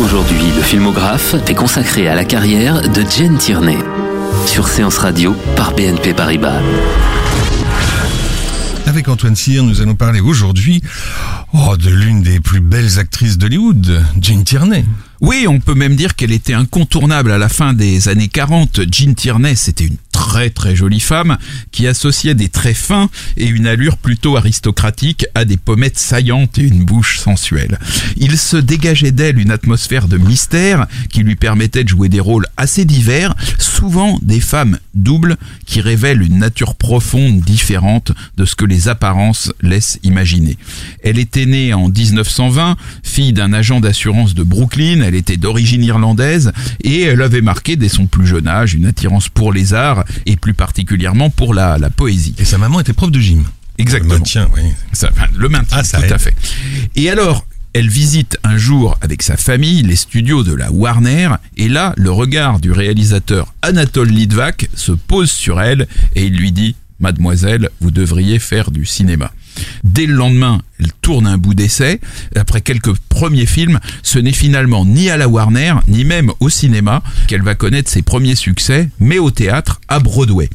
Aujourd'hui, 0.00 0.40
le 0.56 0.62
filmographe 0.62 1.36
est 1.46 1.54
consacré 1.54 2.08
à 2.08 2.16
la 2.16 2.24
carrière 2.24 2.82
de 2.82 3.04
Jen 3.08 3.38
Tierney. 3.38 3.78
Sur 4.44 4.66
Séance 4.66 4.98
Radio 4.98 5.36
par 5.54 5.72
BNP 5.72 6.14
Paribas. 6.14 6.60
Avec 8.86 9.08
Antoine 9.08 9.36
Cyr, 9.36 9.62
nous 9.62 9.80
allons 9.80 9.94
parler 9.94 10.20
aujourd'hui 10.20 10.82
oh, 11.52 11.76
de 11.76 11.90
l'une 11.90 12.22
des 12.22 12.40
plus 12.40 12.60
belles 12.60 12.98
actrices 12.98 13.38
d'Hollywood, 13.38 14.02
Jane 14.20 14.42
Tierney. 14.42 14.84
Oui, 15.26 15.46
on 15.48 15.58
peut 15.58 15.74
même 15.74 15.96
dire 15.96 16.16
qu'elle 16.16 16.32
était 16.32 16.52
incontournable 16.52 17.32
à 17.32 17.38
la 17.38 17.48
fin 17.48 17.72
des 17.72 18.08
années 18.08 18.28
40. 18.28 18.82
Jean 18.92 19.14
Tierney, 19.14 19.54
c'était 19.56 19.86
une 19.86 19.96
très 20.12 20.50
très 20.50 20.76
jolie 20.76 21.00
femme 21.00 21.38
qui 21.72 21.86
associait 21.86 22.34
des 22.34 22.50
traits 22.50 22.76
fins 22.76 23.08
et 23.38 23.46
une 23.46 23.66
allure 23.66 23.96
plutôt 23.96 24.36
aristocratique 24.36 25.26
à 25.34 25.46
des 25.46 25.56
pommettes 25.56 25.98
saillantes 25.98 26.58
et 26.58 26.62
une 26.62 26.84
bouche 26.84 27.18
sensuelle. 27.20 27.78
Il 28.16 28.36
se 28.36 28.58
dégageait 28.58 29.12
d'elle 29.12 29.38
une 29.38 29.50
atmosphère 29.50 30.08
de 30.08 30.18
mystère 30.18 30.86
qui 31.08 31.22
lui 31.22 31.36
permettait 31.36 31.84
de 31.84 31.88
jouer 31.88 32.10
des 32.10 32.20
rôles 32.20 32.46
assez 32.56 32.84
divers, 32.84 33.34
souvent 33.58 34.18
des 34.22 34.40
femmes 34.40 34.78
doubles 34.94 35.36
qui 35.66 35.80
révèlent 35.80 36.22
une 36.22 36.38
nature 36.38 36.74
profonde 36.74 37.40
différente 37.40 38.12
de 38.36 38.44
ce 38.44 38.56
que 38.56 38.64
les 38.64 38.88
apparences 38.88 39.52
laissent 39.62 39.98
imaginer. 40.02 40.58
Elle 41.02 41.18
était 41.18 41.46
née 41.46 41.74
en 41.74 41.88
1920, 41.88 42.76
fille 43.02 43.32
d'un 43.32 43.52
agent 43.52 43.80
d'assurance 43.80 44.34
de 44.34 44.42
Brooklyn, 44.42 45.00
était 45.14 45.36
d'origine 45.36 45.82
irlandaise 45.84 46.52
et 46.82 47.02
elle 47.02 47.22
avait 47.22 47.40
marqué 47.40 47.76
dès 47.76 47.88
son 47.88 48.06
plus 48.06 48.26
jeune 48.26 48.48
âge 48.48 48.74
une 48.74 48.86
attirance 48.86 49.28
pour 49.28 49.52
les 49.52 49.74
arts 49.74 50.04
et 50.26 50.36
plus 50.36 50.54
particulièrement 50.54 51.30
pour 51.30 51.54
la, 51.54 51.78
la 51.78 51.90
poésie. 51.90 52.34
Et 52.38 52.44
sa 52.44 52.58
maman 52.58 52.80
était 52.80 52.92
prof 52.92 53.10
de 53.10 53.20
gym. 53.20 53.44
Exactement. 53.78 54.14
Le 54.14 54.18
maintien, 54.20 54.48
oui. 54.54 54.62
Ça, 54.92 55.08
enfin, 55.12 55.26
le 55.36 55.48
maintien, 55.48 55.78
Ah, 55.80 55.84
ça 55.84 55.98
tout 55.98 56.04
aide. 56.04 56.12
à 56.12 56.18
fait. 56.18 56.34
Et 56.94 57.10
alors, 57.10 57.44
elle 57.72 57.88
visite 57.88 58.38
un 58.44 58.56
jour 58.56 58.96
avec 59.00 59.20
sa 59.22 59.36
famille 59.36 59.82
les 59.82 59.96
studios 59.96 60.44
de 60.44 60.54
la 60.54 60.70
Warner, 60.70 61.30
et 61.56 61.68
là, 61.68 61.92
le 61.96 62.12
regard 62.12 62.60
du 62.60 62.70
réalisateur 62.70 63.52
Anatole 63.62 64.10
Litvak 64.10 64.68
se 64.74 64.92
pose 64.92 65.30
sur 65.32 65.60
elle, 65.60 65.88
et 66.14 66.26
il 66.26 66.36
lui 66.36 66.52
dit 66.52 66.76
Mademoiselle, 67.04 67.68
vous 67.82 67.90
devriez 67.90 68.38
faire 68.38 68.70
du 68.70 68.86
cinéma. 68.86 69.30
Dès 69.84 70.06
le 70.06 70.14
lendemain, 70.14 70.62
elle 70.80 70.90
tourne 71.02 71.26
un 71.26 71.36
bout 71.36 71.52
d'essai. 71.52 72.00
Après 72.34 72.62
quelques 72.62 72.96
premiers 73.10 73.44
films, 73.44 73.78
ce 74.02 74.18
n'est 74.18 74.32
finalement 74.32 74.86
ni 74.86 75.10
à 75.10 75.18
la 75.18 75.28
Warner, 75.28 75.74
ni 75.86 76.04
même 76.04 76.32
au 76.40 76.48
cinéma 76.48 77.02
qu'elle 77.28 77.42
va 77.42 77.54
connaître 77.54 77.90
ses 77.90 78.00
premiers 78.00 78.36
succès, 78.36 78.88
mais 79.00 79.18
au 79.18 79.30
théâtre, 79.30 79.82
à 79.86 79.98
Broadway. 79.98 80.48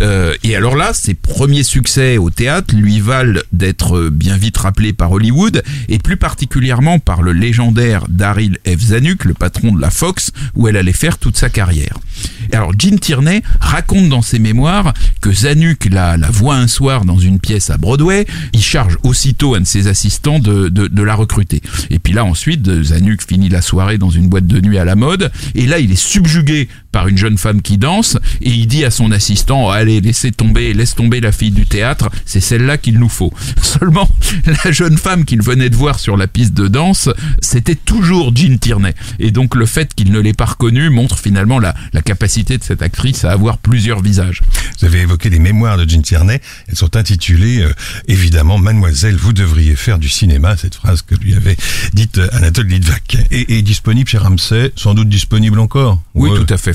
Euh, 0.00 0.34
et 0.42 0.56
alors 0.56 0.76
là, 0.76 0.92
ses 0.92 1.14
premiers 1.14 1.62
succès 1.62 2.18
au 2.18 2.30
théâtre 2.30 2.74
lui 2.74 3.00
valent 3.00 3.40
d'être 3.52 4.08
bien 4.08 4.36
vite 4.36 4.56
rappelé 4.56 4.92
par 4.92 5.12
Hollywood, 5.12 5.62
et 5.88 5.98
plus 5.98 6.16
particulièrement 6.16 6.98
par 6.98 7.22
le 7.22 7.32
légendaire 7.32 8.06
Daryl 8.08 8.58
F. 8.66 8.78
Zanuck, 8.78 9.24
le 9.24 9.34
patron 9.34 9.72
de 9.72 9.80
la 9.80 9.90
Fox, 9.90 10.32
où 10.54 10.68
elle 10.68 10.76
allait 10.76 10.92
faire 10.92 11.18
toute 11.18 11.36
sa 11.36 11.48
carrière. 11.48 11.98
Et 12.52 12.56
alors 12.56 12.72
Gene 12.78 12.98
Tierney 12.98 13.42
raconte 13.60 14.08
dans 14.08 14.22
ses 14.22 14.38
mémoires 14.38 14.92
que 15.20 15.32
Zanuck 15.32 15.86
la, 15.90 16.16
la 16.16 16.30
voit 16.30 16.56
un 16.56 16.68
soir 16.68 17.04
dans 17.04 17.18
une 17.18 17.38
pièce 17.38 17.70
à 17.70 17.78
Broadway, 17.78 18.26
il 18.52 18.62
charge 18.62 18.98
aussitôt 19.02 19.54
un 19.54 19.60
de 19.60 19.66
ses 19.66 19.86
assistants 19.86 20.38
de, 20.38 20.68
de, 20.68 20.86
de 20.86 21.02
la 21.02 21.14
recruter. 21.14 21.62
Et 21.90 21.98
puis 21.98 22.12
là 22.12 22.24
ensuite, 22.24 22.82
Zanuck 22.82 23.22
finit 23.26 23.48
la 23.48 23.62
soirée 23.62 23.98
dans 23.98 24.10
une 24.10 24.28
boîte 24.28 24.46
de 24.46 24.60
nuit 24.60 24.78
à 24.78 24.84
la 24.84 24.96
mode, 24.96 25.30
et 25.54 25.66
là 25.66 25.78
il 25.78 25.92
est 25.92 25.96
subjugué 25.96 26.68
par 26.94 27.08
une 27.08 27.18
jeune 27.18 27.38
femme 27.38 27.60
qui 27.60 27.76
danse, 27.76 28.16
et 28.40 28.50
il 28.50 28.68
dit 28.68 28.84
à 28.84 28.92
son 28.92 29.10
assistant, 29.10 29.68
allez, 29.68 30.00
laissez 30.00 30.30
tomber, 30.30 30.72
laisse 30.74 30.94
tomber 30.94 31.20
la 31.20 31.32
fille 31.32 31.50
du 31.50 31.66
théâtre, 31.66 32.08
c'est 32.24 32.38
celle-là 32.38 32.78
qu'il 32.78 33.00
nous 33.00 33.08
faut. 33.08 33.32
Seulement, 33.62 34.08
la 34.64 34.70
jeune 34.70 34.96
femme 34.96 35.24
qu'il 35.24 35.42
venait 35.42 35.70
de 35.70 35.74
voir 35.74 35.98
sur 35.98 36.16
la 36.16 36.28
piste 36.28 36.54
de 36.54 36.68
danse, 36.68 37.08
c'était 37.40 37.74
toujours 37.74 38.30
Jean 38.36 38.56
Tierney. 38.58 38.94
Et 39.18 39.32
donc 39.32 39.56
le 39.56 39.66
fait 39.66 39.92
qu'il 39.92 40.12
ne 40.12 40.20
l'ait 40.20 40.34
pas 40.34 40.44
reconnue 40.44 40.88
montre 40.88 41.18
finalement 41.18 41.58
la, 41.58 41.74
la 41.92 42.00
capacité 42.00 42.58
de 42.58 42.62
cette 42.62 42.80
actrice 42.80 43.24
à 43.24 43.32
avoir 43.32 43.58
plusieurs 43.58 44.00
visages. 44.00 44.42
Vous 44.78 44.86
avez 44.86 45.00
évoqué 45.00 45.30
les 45.30 45.40
mémoires 45.40 45.76
de 45.76 45.88
Jane 45.90 46.02
Tierney. 46.02 46.40
Elles 46.68 46.76
sont 46.76 46.94
intitulées, 46.96 47.62
euh, 47.62 47.72
évidemment, 48.06 48.58
Mademoiselle, 48.58 49.16
vous 49.16 49.32
devriez 49.32 49.74
faire 49.74 49.98
du 49.98 50.08
cinéma, 50.08 50.56
cette 50.56 50.76
phrase 50.76 51.02
que 51.02 51.16
lui 51.16 51.34
avait 51.34 51.56
dite 51.92 52.18
euh, 52.18 52.28
Anatole 52.32 52.68
Litvak. 52.68 53.16
Et, 53.32 53.58
et 53.58 53.62
disponible 53.62 54.08
chez 54.08 54.18
Ramsay, 54.18 54.70
sans 54.76 54.94
doute 54.94 55.08
disponible 55.08 55.58
encore. 55.58 56.00
Oui, 56.14 56.30
Ouais. 56.30 56.38
tout 56.44 56.54
à 56.54 56.56
fait, 56.58 56.72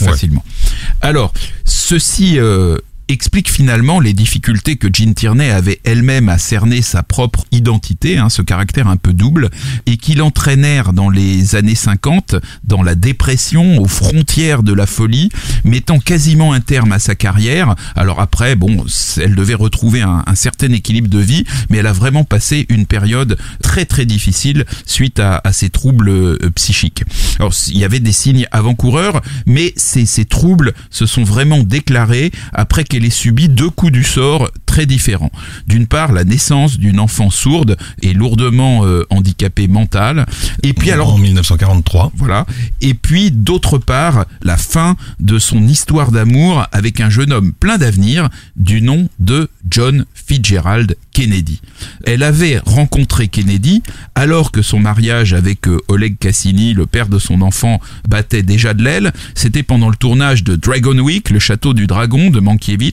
Alors, 1.02 1.34
ceci 1.66 2.40
euh, 2.40 2.78
explique 3.10 3.52
finalement 3.52 4.00
les 4.00 4.14
difficultés 4.14 4.78
que 4.78 4.88
Jean 4.92 5.14
Tierney 5.14 5.50
avait 5.50 5.80
elle-même 5.84 6.30
à 6.30 6.38
cerner 6.38 6.82
sa 6.82 7.04
propre 7.04 7.46
identité, 7.52 8.18
hein, 8.18 8.30
ce 8.30 8.42
caractère 8.42 8.88
un 8.88 8.98
peu 8.98 9.14
double, 9.14 9.50
et 9.86 9.98
qui 9.98 10.14
l'entraînèrent 10.16 10.94
dans 10.94 11.10
les 11.10 11.56
années 11.56 11.76
50 11.76 12.36
dans 12.64 12.84
la 12.84 12.96
dépression, 12.96 13.80
aux 13.80 13.88
frontières 13.88 14.64
de 14.64 14.74
la 14.74 14.86
folie, 14.86 15.30
mettant 15.64 16.00
quasiment 16.00 16.54
un 16.54 16.62
terme 16.62 16.92
à 16.92 17.00
sa 17.00 17.16
carrière. 17.16 17.76
Alors 17.96 18.20
après, 18.20 18.56
bon, 18.56 18.86
elle 19.18 19.36
devait 19.36 19.56
retrouver 19.56 20.02
un, 20.02 20.24
certain 20.36 20.72
équilibre 20.72 21.10
de 21.10 21.20
vie, 21.20 21.44
mais 21.70 21.80
elle 21.80 21.88
a 21.88 21.94
vraiment 21.94 22.24
passé 22.24 22.66
une 22.70 22.86
période 22.86 23.38
très 23.62 23.86
très 23.86 24.06
difficile 24.06 24.66
suite 24.86 25.20
à, 25.20 25.42
ces 25.52 25.70
troubles 25.70 26.10
euh, 26.10 26.38
psychiques. 26.56 27.04
Alors 27.40 27.54
il 27.68 27.78
y 27.78 27.84
avait 27.84 28.00
des 28.00 28.12
signes 28.12 28.48
avant-coureurs, 28.52 29.22
mais 29.46 29.74
ces, 29.76 30.06
ces 30.06 30.26
troubles 30.26 30.74
se 30.92 31.06
sont 31.06 31.24
vraiment 31.24 31.64
déclarés 31.64 32.32
après 32.54 32.84
qu'elle 32.84 32.99
ait 33.06 33.10
subi 33.10 33.50
deux 33.50 33.70
coups 33.70 33.92
du 33.92 34.04
sort 34.04 34.50
très 34.66 34.86
différents. 34.86 35.32
D'une 35.68 35.88
part, 35.88 36.12
la 36.12 36.24
naissance 36.24 36.78
d'une 36.78 37.00
enfant 37.00 37.30
sourde 37.30 37.78
et 38.02 38.14
lourdement 38.14 38.86
euh, 38.86 39.06
handicapée 39.10 39.68
mentale, 39.68 40.26
et 40.64 40.74
puis 40.74 40.92
alors 40.92 41.14
En 41.14 41.18
1943. 41.18 42.12
voilà. 42.16 42.46
Et 42.82 42.94
puis, 42.94 43.32
d'autre 43.32 43.78
part, 43.78 44.26
la 44.42 44.58
fin 44.58 44.96
de 45.20 45.40
son 45.40 45.68
histoire 45.68 46.12
d'amour 46.12 46.66
avec 46.72 47.02
un 47.02 47.10
jeune 47.10 47.34
homme 47.34 47.52
plein 47.54 47.78
d'avenir 47.78 48.30
du 48.56 48.82
nom 48.82 49.10
de 49.20 49.50
John 49.70 50.06
Fitzgerald 50.14 50.96
Kennedy. 51.12 51.62
Elle 52.06 52.24
avait 52.24 52.60
rencontré 52.66 53.28
Kennedy 53.28 53.82
alors 54.16 54.52
que 54.52 54.62
son 54.62 54.80
mariage 54.80 55.34
avec 55.34 55.68
euh, 55.68 55.80
Oleg 55.88 56.18
Cassini, 56.18 56.74
le 56.74 56.86
père 56.86 57.08
de 57.08 57.20
son 57.20 57.42
enfant, 57.42 57.80
battait 58.08 58.44
déjà 58.44 58.74
de 58.74 58.84
l'aile. 58.84 59.12
C'était 59.36 59.64
pendant 59.64 59.90
le 59.90 59.96
tournage 59.96 60.44
de 60.44 60.56
Dragon 60.56 60.98
Week, 61.00 61.30
le 61.30 61.40
château 61.40 61.74
du 61.74 61.88
dragon 61.88 62.30
de 62.30 62.40
Mankiewicz. 62.40 62.89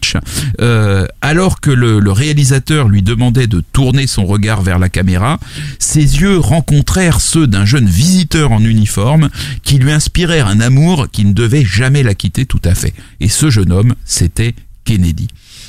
Euh, 0.61 1.07
alors 1.21 1.61
que 1.61 1.71
le, 1.71 2.11
réalisateur 2.11 2.89
lui 2.89 3.03
demandait 3.03 3.47
de 3.47 3.63
tourner 3.73 4.07
son 4.07 4.25
regard 4.25 4.63
vers 4.63 4.79
la 4.79 4.89
caméra, 4.89 5.39
ses 5.79 6.21
yeux 6.21 6.39
rencontrèrent 6.39 7.21
ceux 7.21 7.47
d'un 7.47 7.65
jeune 7.65 7.87
visiteur 7.87 8.53
en 8.53 8.63
uniforme 8.63 9.29
qui 9.63 9.79
lui 9.79 9.93
inspirèrent 9.93 10.47
un 10.47 10.61
amour 10.61 11.09
qui 11.11 11.25
ne 11.25 11.33
devait 11.33 11.65
jamais 11.65 12.03
la 12.03 12.15
quitter 12.15 12.47
tout 12.47 12.63
à 12.65 12.75
fait. 12.75 12.95
Et 13.21 13.29
ce 13.29 13.51
jeune 13.51 13.73
homme, 13.73 13.95
c'était 14.05 14.55
Kennedy. 14.85 15.29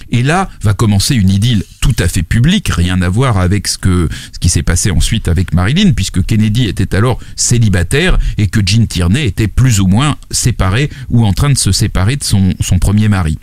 Et 0.10 0.24
là 0.24 0.50
va 0.62 0.74
commencer 0.74 1.16
une 1.16 1.30
idylle 1.30 1.64
tout 1.82 1.96
à 2.00 2.08
fait 2.08 2.24
publique, 2.24 2.70
rien 2.70 3.02
à 3.02 3.10
voir 3.10 3.38
avec 3.38 3.68
ce 3.68 3.78
qui 4.40 4.50
s'est 4.50 4.64
passé 4.64 4.92
ensuite 4.92 5.28
avec 5.28 5.54
Marilyn, 5.54 5.92
puisque 5.92 6.26
Kennedy 6.26 6.66
était 6.66 6.96
alors 6.96 7.20
célibataire 7.36 8.18
et 8.38 8.48
que 8.48 8.62
Jean 8.66 8.86
Tierney 8.86 9.26
était 9.26 9.48
plus 9.48 9.80
ou 9.80 9.88
moins 9.88 10.18
séparé 10.32 10.90
ou 11.10 11.26
en 11.26 11.34
train 11.34 11.50
de 11.50 11.58
se 11.58 11.72
séparer 11.72 12.16
de 12.16 12.24
son 12.24 12.80
premier 12.80 13.10
mari. 13.10 13.38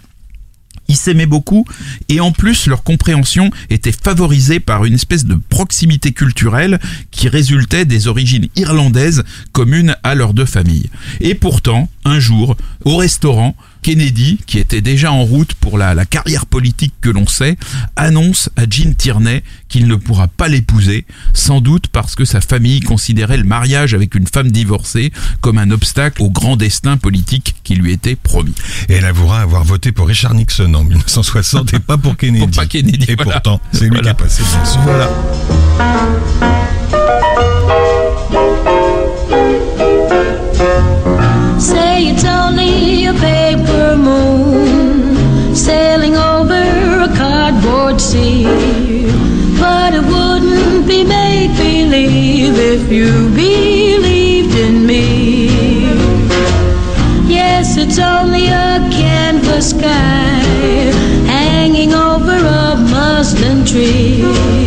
Ils 0.88 0.96
s'aimaient 0.96 1.26
beaucoup 1.26 1.64
et 2.08 2.20
en 2.20 2.32
plus 2.32 2.66
leur 2.66 2.82
compréhension 2.82 3.50
était 3.70 3.92
favorisée 3.92 4.60
par 4.60 4.84
une 4.84 4.94
espèce 4.94 5.24
de 5.24 5.38
proximité 5.48 6.12
culturelle 6.12 6.78
qui 7.10 7.28
résultait 7.28 7.84
des 7.84 8.06
origines 8.06 8.48
irlandaises 8.56 9.24
communes 9.52 9.96
à 10.02 10.14
leurs 10.14 10.34
deux 10.34 10.46
familles. 10.46 10.90
Et 11.20 11.34
pourtant, 11.34 11.88
un 12.04 12.20
jour, 12.20 12.56
au 12.84 12.96
restaurant, 12.96 13.56
Kennedy, 13.84 14.38
qui 14.46 14.58
était 14.58 14.80
déjà 14.80 15.12
en 15.12 15.24
route 15.24 15.52
pour 15.52 15.76
la, 15.76 15.92
la 15.94 16.06
carrière 16.06 16.46
politique 16.46 16.94
que 17.02 17.10
l'on 17.10 17.26
sait, 17.26 17.58
annonce 17.96 18.48
à 18.56 18.62
Jean 18.68 18.94
Tierney 18.96 19.42
qu'il 19.68 19.86
ne 19.86 19.94
pourra 19.94 20.26
pas 20.26 20.48
l'épouser, 20.48 21.04
sans 21.34 21.60
doute 21.60 21.88
parce 21.88 22.14
que 22.14 22.24
sa 22.24 22.40
famille 22.40 22.80
considérait 22.80 23.36
le 23.36 23.44
mariage 23.44 23.92
avec 23.92 24.14
une 24.14 24.26
femme 24.26 24.50
divorcée 24.50 25.12
comme 25.42 25.58
un 25.58 25.70
obstacle 25.70 26.22
au 26.22 26.30
grand 26.30 26.56
destin 26.56 26.96
politique 26.96 27.56
qui 27.62 27.74
lui 27.74 27.92
était 27.92 28.16
promis. 28.16 28.54
Et 28.88 28.94
elle 28.94 29.04
avouera 29.04 29.42
avoir 29.42 29.64
voté 29.64 29.92
pour 29.92 30.08
Richard 30.08 30.32
Nixon 30.32 30.72
en 30.72 30.82
1960 30.84 31.74
et 31.74 31.78
pas 31.78 31.98
pour 31.98 32.16
Kennedy. 32.16 32.44
Pour 32.46 32.50
pas 32.56 32.66
Kennedy, 32.66 33.04
Et 33.08 33.16
voilà. 33.16 33.40
pourtant, 33.40 33.60
c'est 33.72 33.82
lui 33.84 33.90
Voilà. 33.90 34.02
qui 34.02 34.08
a 34.08 34.14
passé 34.14 34.42
but 49.58 49.94
it 49.94 50.04
wouldn't 50.04 50.86
be 50.86 51.04
make 51.04 51.50
believe 51.56 52.56
if 52.58 52.90
you 52.90 53.28
believed 53.30 54.54
in 54.54 54.86
me. 54.86 55.48
Yes, 57.26 57.76
it's 57.76 57.98
only 57.98 58.46
a 58.48 58.78
canvas 58.90 59.70
sky 59.70 60.40
hanging 61.26 61.94
over 61.94 62.36
a 62.36 62.76
muslin 62.76 63.64
tree. 63.64 64.63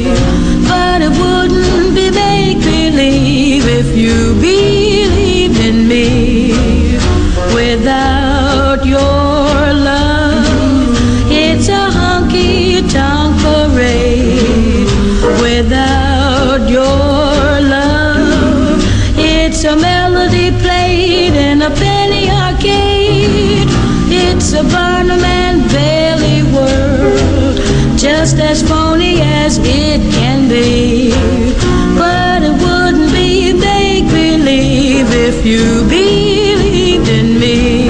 Just 28.27 28.39
as 28.39 28.61
phony 28.69 29.21
as 29.21 29.57
it 29.59 30.01
can 30.11 30.49
be. 30.49 31.11
But 31.95 32.43
it 32.43 32.55
wouldn't 32.63 33.11
be 33.13 33.53
make 33.53 34.03
believe 34.05 35.07
if 35.13 35.45
you 35.45 35.63
believed 35.87 37.07
in 37.07 37.39
me. 37.39 37.87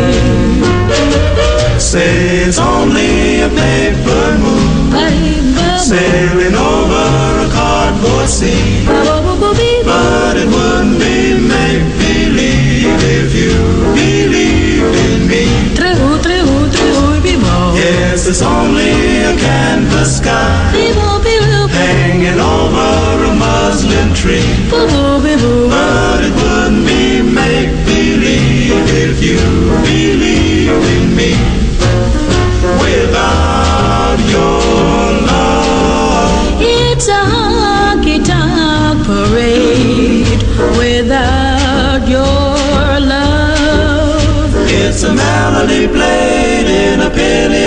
Say 1.79 2.45
it's 2.45 2.59
only 2.59 3.41
a 3.41 3.49
paper 3.49 4.37
moon 4.43 5.79
sailing 5.79 6.53
over 6.53 7.07
a 7.45 7.49
cardboard 7.57 8.29
sea. 8.29 8.85
But 8.85 10.37
it 10.37 10.45
wouldn't 10.45 10.76
Yes, 18.27 18.41
it's 18.41 18.45
only 18.45 19.21
a 19.23 19.37
canvas 19.37 20.17
sky 20.17 20.71
hanging 21.71 22.39
over 22.41 23.23
a 23.23 23.33
muslin 23.33 24.13
tree. 24.13 24.43
But 24.69 26.19
it 26.27 26.33
wouldn't 26.35 26.85
be 26.85 27.21
make 27.21 27.71
believe 27.85 28.87
if 29.05 29.23
you 29.23 29.39
believed 29.87 30.87
in 30.97 31.15
me. 31.15 31.31
Without 32.83 34.19
your 34.35 34.99
love, 35.31 36.59
It's 36.59 37.07
a 37.07 37.23
honky 37.31 38.19
tonk 38.25 39.05
parade 39.07 40.43
without 40.77 42.03
your 42.09 42.99
love. 42.99 44.53
it's 44.67 45.03
a 45.03 45.13
melody 45.13 45.87
played 45.87 46.67
in 46.67 46.99
a 46.99 47.09
penny 47.09 47.65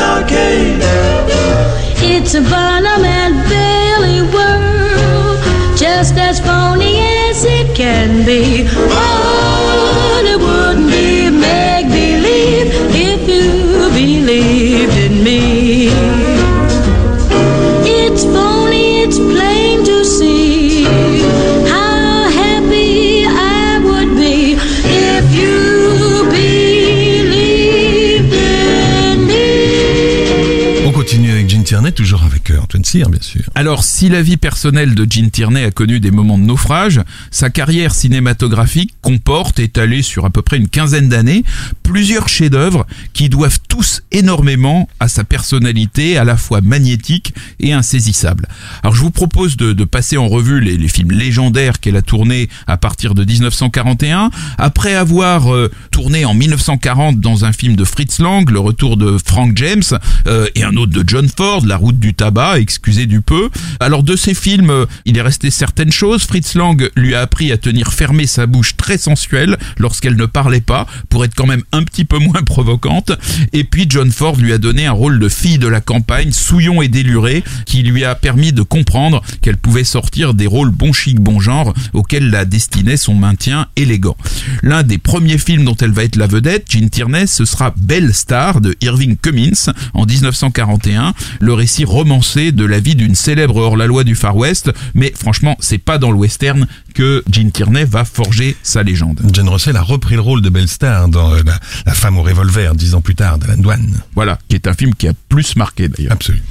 Alors, 33.55 33.85
si 33.85 34.09
la 34.09 34.23
vie 34.23 34.37
personnelle 34.37 34.95
de 34.95 35.07
Gene 35.09 35.31
Tierney 35.31 35.65
a 35.65 35.71
connu 35.71 36.01
des 36.01 36.11
moments 36.11 36.39
de 36.39 36.45
naufrage, 36.45 37.01
sa 37.31 37.51
carrière 37.51 37.95
cinématographique 37.95 38.95
comporte, 39.03 39.59
étalée 39.59 40.03
sur 40.03 40.25
à 40.25 40.31
peu 40.31 40.43
près 40.43 40.57
une 40.57 40.69
quinzaine 40.69 41.09
d'années, 41.09 41.45
plusieurs 41.83 42.29
chefs-d'œuvre 42.29 42.87
qui 43.13 43.29
doivent 43.29 43.59
tous 43.69 44.03
énormément 44.11 44.89
à 44.99 45.09
sa 45.09 45.25
personnalité 45.25 46.17
à 46.17 46.25
la 46.25 46.37
fois 46.37 46.61
magnétique 46.61 47.35
et 47.61 47.73
insaisissable. 47.73 48.49
Alors, 48.83 48.95
je 48.95 49.01
vous 49.01 49.11
propose 49.11 49.57
de, 49.57 49.85
passer 49.85 50.17
en 50.17 50.29
revue 50.29 50.61
les, 50.61 50.77
les 50.77 50.89
films 50.89 51.11
légendaires 51.11 51.81
qu'elle 51.81 51.97
a 51.97 52.03
tournés 52.03 52.49
à 52.67 52.77
partir 52.77 53.15
de 53.15 53.25
1941. 53.25 54.31
Après 54.59 54.95
avoir 54.95 55.53
euh, 55.53 55.71
tourné 55.91 56.25
en 56.25 56.35
1940 56.35 57.21
dans 57.21 57.45
un 57.45 57.53
film 57.53 57.77
de 57.77 57.85
Fritz 57.85 58.19
Lang, 58.19 58.49
Le 58.51 58.61
Retour 58.61 58.97
de 58.97 59.17
Frank 59.25 59.57
James, 59.57 59.83
euh, 60.27 60.47
et 60.55 60.63
un 60.63 60.77
autre 60.77 60.93
de 60.93 61.05
John 61.07 61.29
Ford, 61.29 61.65
La 61.67 61.77
Route 61.77 61.99
du 61.99 62.15
tabac, 62.15 62.59
excusez 62.81 63.05
du 63.05 63.21
peu. 63.21 63.51
Alors 63.79 64.03
de 64.03 64.17
ces 64.17 64.33
films, 64.33 64.71
euh, 64.71 64.87
il 65.05 65.19
est 65.19 65.23
resté 65.23 65.51
certaines 65.51 65.93
choses. 65.93 66.25
Fritz 66.25 66.55
Lang 66.55 66.89
lui 66.97 67.15
a 67.15 67.21
appris 67.21 67.53
à 67.53 67.59
tenir 67.59 67.93
fermée 67.93 68.27
sa 68.27 68.47
bouche 68.47 68.75
très 68.79 68.97
sensuelle 68.97 69.59
lorsqu'elle 69.77 70.17
ne 70.17 70.25
parlait 70.25 70.63
pas, 70.63 70.87
pour 71.11 71.27
être 71.27 71.35
quand 71.35 71.47
même 71.47 71.63
un 71.73 71.83
petit 71.83 72.07
peu 72.07 72.19
moins 72.19 72.43
provocante. 72.43 73.13
Et 73.53 73.65
puis 73.65 73.85
John 73.87 74.11
Ford 74.11 74.37
lui 74.37 74.55
a 74.55 74.59
donné 74.59 74.87
un 74.87 74.93
rôle 74.93 75.19
de 75.19 75.29
fille 75.29 75.59
de 75.59 75.69
la 75.69 75.83
campagne, 75.83 76.33
souillon 76.33 76.81
et 76.81 76.89
déluré, 76.89 77.45
qui 77.67 77.83
lui 77.83 78.03
a 78.03 78.15
permis 78.15 78.55
de 78.55 78.63
comprendre 78.63 79.23
qu'elle 79.43 79.59
pouvait 79.59 79.85
sortir 79.85 80.33
des 80.33 80.47
rôles 80.47 80.71
bon 80.71 80.95
chic, 80.95 81.21
bon 81.21 81.39
genre, 81.39 81.75
auxquels 81.93 82.31
la 82.31 82.47
destinait 82.47 82.97
son 82.97 83.15
maintien 83.15 83.67
élégant. 83.77 84.17
L'un 84.63 84.85
des 84.85 84.97
premiers 84.97 85.37
films 85.37 85.67
dont 85.67 85.77
elle 85.77 85.93
va 85.93 86.05
être 86.05 86.17
la 86.17 86.27
vedette, 86.27 86.65
Jean 86.71 86.89
Tierney, 86.89 87.27
ce 87.27 87.45
sera 87.45 87.75
Belle 87.77 88.15
Star 88.15 88.63
de 88.63 88.75
Irving 88.81 89.19
Cummins 89.19 89.75
en 89.93 90.07
1941, 90.07 91.13
le 91.41 91.53
récit 91.53 91.85
romancé 91.85 92.53
de 92.53 92.70
la 92.71 92.81
vie 92.81 92.95
d'une 92.95 93.15
célèbre 93.15 93.57
hors-la-loi 93.57 94.05
du 94.05 94.15
Far 94.15 94.37
West, 94.37 94.71
mais 94.95 95.13
franchement, 95.15 95.57
c'est 95.61 95.79
pas 95.79 95.99
dans 95.99 96.11
le 96.11 96.17
western 96.17 96.67
que 96.93 97.23
Jean 97.31 97.51
Tierney 97.51 97.85
va 97.85 98.05
forger 98.05 98.57
sa 98.63 98.83
légende. 98.83 99.21
Jane 99.33 99.49
Russell 99.49 99.77
a 99.77 99.83
repris 99.83 100.15
le 100.15 100.21
rôle 100.21 100.43
de 100.43 100.49
Belle 100.49 100.69
Star 100.69 101.09
dans 101.09 101.33
euh, 101.33 101.43
la, 101.45 101.59
La 101.87 101.95
femme 101.95 102.19
au 102.19 102.23
revolver, 102.23 102.75
dix 102.75 102.95
ans 102.95 103.01
plus 103.01 103.15
tard, 103.15 103.39
d'Alan 103.39 103.61
Douane. 103.61 104.03
Voilà, 104.15 104.39
qui 104.49 104.57
est 104.57 104.67
un 104.67 104.75
film 104.75 104.95
qui 104.95 105.09
a 105.09 105.13
plus 105.29 105.57
marqué 105.57 105.89
d'ailleurs. 105.89 106.13
Absolument. 106.13 106.45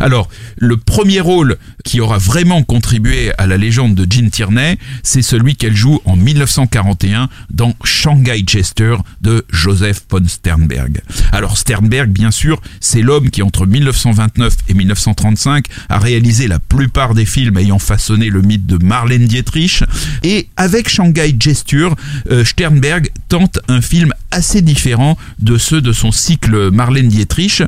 Alors, 0.00 0.28
le 0.56 0.76
premier 0.76 1.20
rôle 1.20 1.56
qui 1.84 2.00
aura 2.00 2.18
vraiment 2.18 2.62
contribué 2.62 3.32
à 3.38 3.46
la 3.46 3.56
légende 3.56 3.94
de 3.94 4.10
Jean 4.10 4.30
Tierney, 4.30 4.78
c'est 5.02 5.22
celui 5.22 5.56
qu'elle 5.56 5.76
joue 5.76 6.00
en 6.04 6.16
1941 6.16 7.28
dans 7.50 7.74
Shanghai 7.84 8.42
Chester 8.42 8.96
de 9.20 9.44
Joseph 9.50 10.02
von 10.10 10.26
Sternberg. 10.26 11.00
Alors 11.32 11.56
Sternberg, 11.56 12.10
bien 12.10 12.30
sûr, 12.30 12.60
c'est 12.80 13.02
l'homme 13.02 13.30
qui 13.30 13.42
entre 13.42 13.66
1929 13.66 14.54
et 14.68 14.74
1935 14.74 15.66
a 15.88 15.98
réalisé 15.98 16.48
la 16.48 16.58
plupart 16.58 17.14
des 17.14 17.26
films 17.26 17.58
ayant 17.58 17.78
façonné 17.78 18.28
le 18.30 18.42
mythe 18.42 18.66
de 18.66 18.82
Marlène 18.84 19.26
Dietrich. 19.26 19.82
Et 20.22 20.48
avec 20.56 20.88
Shanghai 20.88 21.34
Gesture, 21.38 21.96
euh, 22.30 22.44
Sternberg 22.44 23.10
tente 23.28 23.58
un 23.68 23.80
film 23.80 24.12
assez 24.30 24.62
différent 24.62 25.16
de 25.38 25.58
ceux 25.58 25.80
de 25.80 25.92
son 25.92 26.12
cycle 26.12 26.70
Marlène 26.70 27.08
Dietrich. 27.08 27.62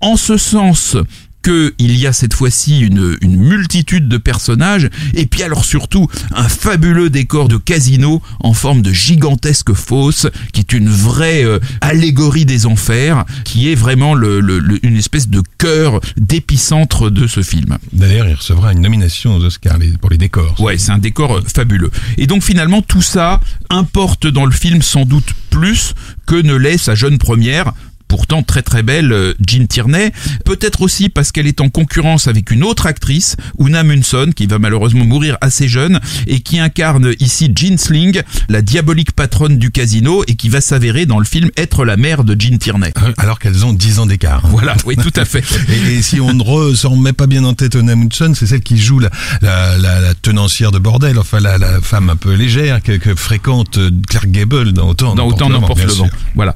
En 0.00 0.16
ce 0.16 0.36
sens 0.36 0.96
qu'il 1.46 1.96
y 1.96 2.06
a 2.08 2.12
cette 2.12 2.34
fois-ci 2.34 2.80
une, 2.80 3.16
une 3.20 3.36
multitude 3.36 4.08
de 4.08 4.16
personnages, 4.18 4.90
et 5.14 5.26
puis 5.26 5.42
alors 5.44 5.64
surtout 5.64 6.08
un 6.34 6.48
fabuleux 6.48 7.08
décor 7.08 7.46
de 7.48 7.56
casino 7.56 8.20
en 8.40 8.52
forme 8.52 8.82
de 8.82 8.92
gigantesque 8.92 9.72
fosse, 9.72 10.26
qui 10.52 10.60
est 10.60 10.72
une 10.72 10.88
vraie 10.88 11.44
euh, 11.44 11.60
allégorie 11.80 12.46
des 12.46 12.66
enfers, 12.66 13.24
qui 13.44 13.70
est 13.70 13.76
vraiment 13.76 14.14
le, 14.14 14.40
le- 14.40 14.58
le- 14.58 14.84
une 14.84 14.96
espèce 14.96 15.28
de 15.28 15.42
cœur 15.58 16.00
d'épicentre 16.16 17.10
de 17.10 17.26
ce 17.26 17.42
film. 17.42 17.78
D'ailleurs, 17.92 18.26
il 18.28 18.34
recevra 18.34 18.72
une 18.72 18.80
nomination 18.80 19.36
aux 19.36 19.44
Oscars 19.44 19.78
pour 20.00 20.10
les 20.10 20.18
décors. 20.18 20.60
Ouais, 20.60 20.78
c'est 20.78 20.90
un 20.92 20.98
décor 20.98 21.36
euh, 21.36 21.42
fabuleux. 21.54 21.90
Et 22.18 22.26
donc 22.26 22.42
finalement, 22.42 22.82
tout 22.82 23.02
ça 23.02 23.40
importe 23.70 24.26
dans 24.26 24.46
le 24.46 24.52
film 24.52 24.82
sans 24.82 25.04
doute 25.04 25.28
plus 25.50 25.94
que 26.26 26.34
ne 26.34 26.54
l'est 26.54 26.78
sa 26.78 26.94
jeune 26.94 27.18
première. 27.18 27.72
Pourtant 28.08 28.42
très 28.42 28.62
très 28.62 28.82
belle 28.82 29.12
euh, 29.12 29.34
Jean 29.46 29.66
Tierney, 29.66 30.12
peut-être 30.44 30.82
aussi 30.82 31.08
parce 31.08 31.32
qu'elle 31.32 31.46
est 31.46 31.60
en 31.60 31.68
concurrence 31.68 32.28
avec 32.28 32.50
une 32.50 32.62
autre 32.62 32.86
actrice, 32.86 33.36
Una 33.58 33.82
Munson, 33.82 34.30
qui 34.34 34.46
va 34.46 34.58
malheureusement 34.58 35.04
mourir 35.04 35.36
assez 35.40 35.68
jeune 35.68 36.00
et 36.26 36.40
qui 36.40 36.58
incarne 36.58 37.12
ici 37.20 37.50
Jean 37.54 37.76
Sling, 37.78 38.22
la 38.48 38.62
diabolique 38.62 39.12
patronne 39.12 39.58
du 39.58 39.70
casino 39.70 40.22
et 40.28 40.34
qui 40.36 40.48
va 40.48 40.60
s'avérer 40.60 41.06
dans 41.06 41.18
le 41.18 41.24
film 41.24 41.50
être 41.56 41.84
la 41.84 41.96
mère 41.96 42.24
de 42.24 42.40
Jean 42.40 42.58
Tierney. 42.58 42.92
Alors 43.18 43.38
qu'elles 43.38 43.66
ont 43.66 43.72
10 43.72 43.98
ans 43.98 44.06
d'écart. 44.06 44.46
Voilà, 44.48 44.76
oui 44.86 44.96
tout 44.96 45.12
à 45.16 45.24
fait. 45.24 45.42
Et, 45.68 45.94
et 45.96 46.02
si 46.02 46.20
on 46.20 46.32
ne 46.32 46.42
re- 46.42 46.74
se 46.74 46.86
remet 46.86 47.12
pas 47.12 47.26
bien 47.26 47.42
en 47.44 47.54
tête 47.54 47.74
Ona 47.74 47.96
Munson, 47.96 48.32
c'est 48.34 48.46
celle 48.46 48.60
qui 48.60 48.78
joue 48.78 48.98
la, 49.00 49.10
la, 49.42 49.76
la, 49.78 50.00
la 50.00 50.14
tenancière 50.14 50.70
de 50.72 50.78
bordel, 50.78 51.18
enfin 51.18 51.40
la, 51.40 51.58
la 51.58 51.80
femme 51.80 52.08
un 52.10 52.16
peu 52.16 52.34
légère 52.34 52.82
que, 52.82 52.92
que 52.92 53.14
fréquente 53.14 53.78
euh, 53.78 53.90
Clark 54.08 54.28
Gable 54.30 54.72
dans 54.72 54.88
Autant 54.88 55.14
dans 55.14 55.26
autant 55.26 55.48
le 55.48 55.56
vent. 55.58 56.08
Voilà. 56.34 56.54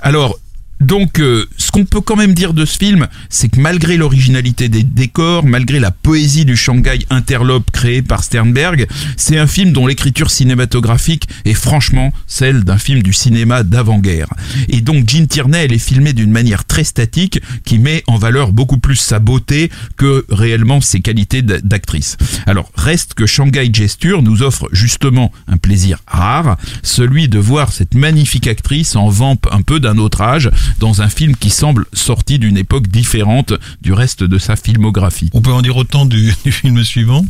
Alors, 0.00 0.38
Donc, 0.80 1.20
euh, 1.20 1.46
ce 1.58 1.70
qu'on 1.70 1.84
peut 1.84 2.00
quand 2.00 2.16
même 2.16 2.32
dire 2.32 2.54
de 2.54 2.64
ce 2.64 2.78
film, 2.78 3.06
c'est 3.28 3.50
que 3.50 3.60
malgré 3.60 3.98
l'originalité 3.98 4.68
des 4.70 4.82
décors, 4.82 5.44
malgré 5.44 5.78
la 5.78 5.90
poésie 5.90 6.46
du 6.46 6.56
Shanghai 6.56 7.00
interlope 7.10 7.70
créé 7.70 8.00
par 8.00 8.24
Sternberg, 8.24 8.86
c'est 9.16 9.38
un 9.38 9.46
film 9.46 9.72
dont 9.72 9.86
l'écriture 9.86 10.30
cinématographique 10.30 11.28
est 11.44 11.54
franchement 11.54 12.12
celle 12.26 12.64
d'un 12.64 12.78
film 12.78 13.02
du 13.02 13.12
cinéma 13.12 13.62
d'avant-guerre. 13.62 14.28
Et 14.68 14.80
donc, 14.80 15.08
Jean 15.08 15.26
Tierney, 15.26 15.64
elle 15.64 15.72
est 15.72 15.78
filmée 15.78 16.14
d'une 16.14 16.30
manière 16.30 16.64
très 16.64 16.84
statique 16.84 17.40
qui 17.64 17.78
met 17.78 18.02
en 18.06 18.16
valeur 18.16 18.52
beaucoup 18.52 18.78
plus 18.78 18.96
sa 18.96 19.18
beauté 19.18 19.70
que 19.98 20.24
réellement 20.30 20.80
ses 20.80 21.00
qualités 21.00 21.42
d'actrice. 21.42 22.16
Alors, 22.46 22.70
reste 22.74 23.14
que 23.14 23.26
Shanghai 23.26 23.70
Gesture 23.72 24.22
nous 24.22 24.42
offre 24.42 24.68
justement 24.72 25.30
un 25.46 25.58
plaisir 25.58 25.98
rare, 26.06 26.56
celui 26.82 27.28
de 27.28 27.38
voir 27.38 27.72
cette 27.72 27.94
magnifique 27.94 28.46
actrice 28.46 28.96
en 28.96 29.08
vampe 29.08 29.46
un 29.52 29.60
peu 29.60 29.78
d'un 29.78 29.98
autre 29.98 30.22
âge 30.22 30.50
dans 30.78 31.02
un 31.02 31.08
film 31.08 31.36
qui 31.36 31.50
semble 31.50 31.86
sorti 31.92 32.38
d'une 32.38 32.56
époque 32.56 32.88
différente 32.88 33.54
du 33.82 33.92
reste 33.92 34.22
de 34.24 34.38
sa 34.38 34.56
filmographie. 34.56 35.30
On 35.32 35.40
peut 35.40 35.52
en 35.52 35.62
dire 35.62 35.76
autant 35.76 36.06
du, 36.06 36.32
du 36.44 36.52
film 36.52 36.82
suivant? 36.84 37.24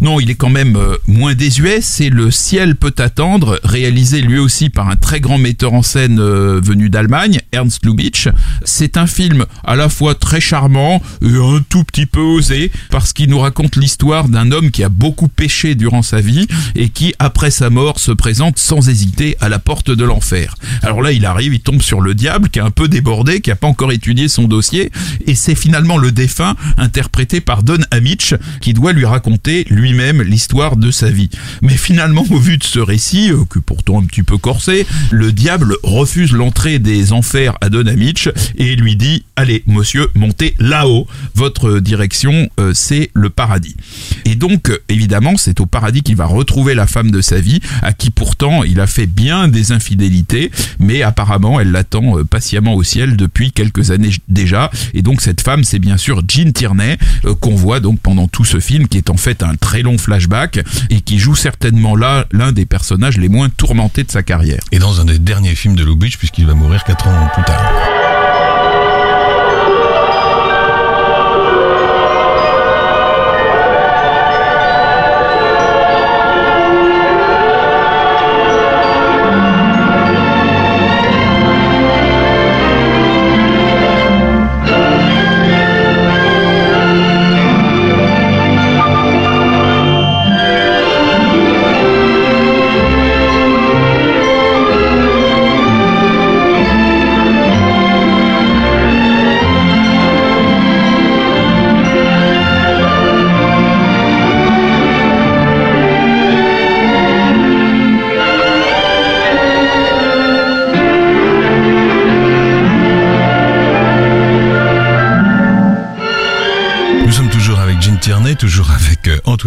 Non, 0.00 0.20
il 0.20 0.30
est 0.30 0.34
quand 0.34 0.50
même 0.50 0.76
euh, 0.76 0.96
moins 1.06 1.34
désuet. 1.34 1.80
C'est 1.80 2.08
Le 2.08 2.30
ciel 2.30 2.76
peut 2.76 2.94
attendre, 2.98 3.60
réalisé 3.64 4.20
lui 4.20 4.38
aussi 4.38 4.70
par 4.70 4.88
un 4.88 4.96
très 4.96 5.20
grand 5.20 5.38
metteur 5.38 5.72
en 5.72 5.82
scène 5.82 6.18
euh, 6.20 6.60
venu 6.62 6.88
d'Allemagne, 6.88 7.40
Ernst 7.56 7.84
Lubitsch. 7.84 8.28
C'est 8.64 8.96
un 8.96 9.06
film 9.06 9.46
à 9.64 9.76
la 9.76 9.88
fois 9.88 10.14
très 10.14 10.40
charmant 10.40 11.02
et 11.22 11.36
un 11.36 11.60
tout 11.68 11.84
petit 11.84 12.06
peu 12.06 12.20
osé 12.20 12.70
parce 12.90 13.12
qu'il 13.12 13.30
nous 13.30 13.38
raconte 13.38 13.76
l'histoire 13.76 14.28
d'un 14.28 14.52
homme 14.52 14.70
qui 14.70 14.84
a 14.84 14.88
beaucoup 14.88 15.28
péché 15.28 15.74
durant 15.74 16.02
sa 16.02 16.20
vie 16.20 16.46
et 16.74 16.90
qui, 16.90 17.14
après 17.18 17.50
sa 17.50 17.70
mort, 17.70 17.98
se 17.98 18.12
présente 18.12 18.58
sans 18.58 18.88
hésiter 18.88 19.36
à 19.40 19.48
la 19.48 19.58
porte 19.58 19.90
de 19.90 20.04
l'enfer. 20.04 20.54
Alors 20.82 21.00
là, 21.00 21.12
il 21.12 21.24
arrive, 21.24 21.54
il 21.54 21.60
tombe 21.60 21.82
sur 21.82 22.00
le 22.00 22.14
diable 22.14 22.50
qui 22.50 22.58
est 22.58 22.62
un 22.62 22.70
peu 22.70 22.88
débordé, 22.88 23.40
qui 23.40 23.50
a 23.50 23.56
pas 23.56 23.66
encore 23.66 23.92
étudié 23.92 24.28
son 24.28 24.44
dossier 24.44 24.90
et 25.26 25.34
c'est 25.34 25.54
finalement 25.54 25.96
le 25.96 26.12
défunt 26.12 26.54
interprété 26.76 27.40
par 27.40 27.62
Don 27.62 27.78
Amitch 27.90 28.34
qui 28.60 28.74
doit 28.74 28.92
lui 28.92 29.04
raconter 29.04 29.64
lui-même 29.70 30.22
l'histoire 30.22 30.76
de 30.76 30.90
sa 30.90 31.10
vie. 31.10 31.30
Mais 31.62 31.76
finalement, 31.76 32.24
au 32.30 32.38
vu 32.38 32.58
de 32.58 32.64
ce 32.64 32.78
récit, 32.78 33.30
euh, 33.30 33.44
que 33.48 33.58
pourtant 33.58 34.00
un 34.00 34.04
petit 34.04 34.22
peu 34.22 34.38
corsé, 34.38 34.86
le 35.10 35.32
diable 35.32 35.76
refuse 35.82 36.32
l'entrée 36.32 36.78
des 36.78 37.12
enfers 37.12 37.45
à 37.60 37.68
Don 37.68 37.86
Amitch 37.86 38.28
et 38.56 38.76
lui 38.76 38.96
dit 38.96 39.24
Allez, 39.38 39.62
monsieur, 39.66 40.08
montez 40.14 40.54
là-haut. 40.58 41.06
Votre 41.34 41.78
direction, 41.78 42.48
euh, 42.58 42.72
c'est 42.74 43.10
le 43.12 43.28
paradis. 43.28 43.76
Et 44.24 44.34
donc, 44.34 44.72
évidemment, 44.88 45.36
c'est 45.36 45.60
au 45.60 45.66
paradis 45.66 46.00
qu'il 46.00 46.16
va 46.16 46.24
retrouver 46.24 46.74
la 46.74 46.86
femme 46.86 47.10
de 47.10 47.20
sa 47.20 47.38
vie, 47.38 47.60
à 47.82 47.92
qui 47.92 48.10
pourtant 48.10 48.64
il 48.64 48.80
a 48.80 48.86
fait 48.86 49.06
bien 49.06 49.48
des 49.48 49.72
infidélités, 49.72 50.50
mais 50.78 51.02
apparemment 51.02 51.60
elle 51.60 51.70
l'attend 51.70 52.18
euh, 52.18 52.24
patiemment 52.24 52.74
au 52.74 52.82
ciel 52.82 53.18
depuis 53.18 53.52
quelques 53.52 53.90
années 53.90 54.08
déjà. 54.28 54.70
Et 54.94 55.02
donc 55.02 55.20
cette 55.20 55.42
femme, 55.42 55.64
c'est 55.64 55.80
bien 55.80 55.98
sûr 55.98 56.22
Jean 56.26 56.50
Tierney, 56.52 56.96
euh, 57.26 57.34
qu'on 57.34 57.54
voit 57.54 57.80
donc 57.80 58.00
pendant 58.00 58.28
tout 58.28 58.46
ce 58.46 58.58
film, 58.58 58.88
qui 58.88 58.96
est 58.96 59.10
en 59.10 59.18
fait 59.18 59.42
un 59.42 59.54
très 59.54 59.82
long 59.82 59.98
flashback 59.98 60.60
et 60.88 61.02
qui 61.02 61.18
joue 61.18 61.36
certainement 61.36 61.94
là 61.94 62.26
l'un 62.32 62.52
des 62.52 62.64
personnages 62.64 63.18
les 63.18 63.28
moins 63.28 63.50
tourmentés 63.50 64.04
de 64.04 64.10
sa 64.10 64.22
carrière. 64.22 64.62
Et 64.72 64.78
dans 64.78 65.02
un 65.02 65.04
des 65.04 65.18
derniers 65.18 65.54
films 65.54 65.76
de 65.76 65.84
Lubitsch, 65.84 66.16
puisqu'il 66.16 66.46
va 66.46 66.54
mourir 66.54 66.84
4 66.84 67.08
ans 67.08 67.28
plus 67.34 67.44
tard. 67.44 67.95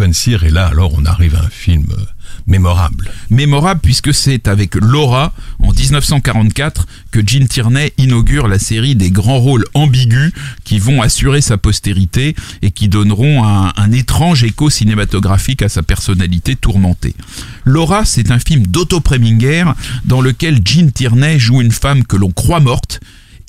Et 0.02 0.50
là, 0.50 0.66
alors, 0.66 0.94
on 0.96 1.04
arrive 1.04 1.36
à 1.36 1.40
un 1.44 1.50
film 1.50 1.84
euh, 1.90 2.02
mémorable. 2.46 3.10
Mémorable 3.28 3.80
puisque 3.82 4.14
c'est 4.14 4.48
avec 4.48 4.74
Laura 4.74 5.34
en 5.58 5.72
1944 5.72 6.86
que 7.10 7.20
Gene 7.26 7.46
Tierney 7.46 7.92
inaugure 7.98 8.48
la 8.48 8.58
série 8.58 8.96
des 8.96 9.10
grands 9.10 9.38
rôles 9.38 9.66
ambigus 9.74 10.32
qui 10.64 10.78
vont 10.78 11.02
assurer 11.02 11.42
sa 11.42 11.58
postérité 11.58 12.34
et 12.62 12.70
qui 12.70 12.88
donneront 12.88 13.44
un, 13.44 13.74
un 13.76 13.92
étrange 13.92 14.42
écho 14.42 14.70
cinématographique 14.70 15.60
à 15.60 15.68
sa 15.68 15.82
personnalité 15.82 16.56
tourmentée. 16.56 17.14
Laura, 17.64 18.06
c'est 18.06 18.30
un 18.30 18.38
film 18.38 18.66
d'Otto 18.66 19.00
Preminger 19.00 19.64
dans 20.06 20.22
lequel 20.22 20.60
Gene 20.64 20.92
Tierney 20.92 21.38
joue 21.38 21.60
une 21.60 21.72
femme 21.72 22.04
que 22.04 22.16
l'on 22.16 22.30
croit 22.30 22.60
morte 22.60 23.00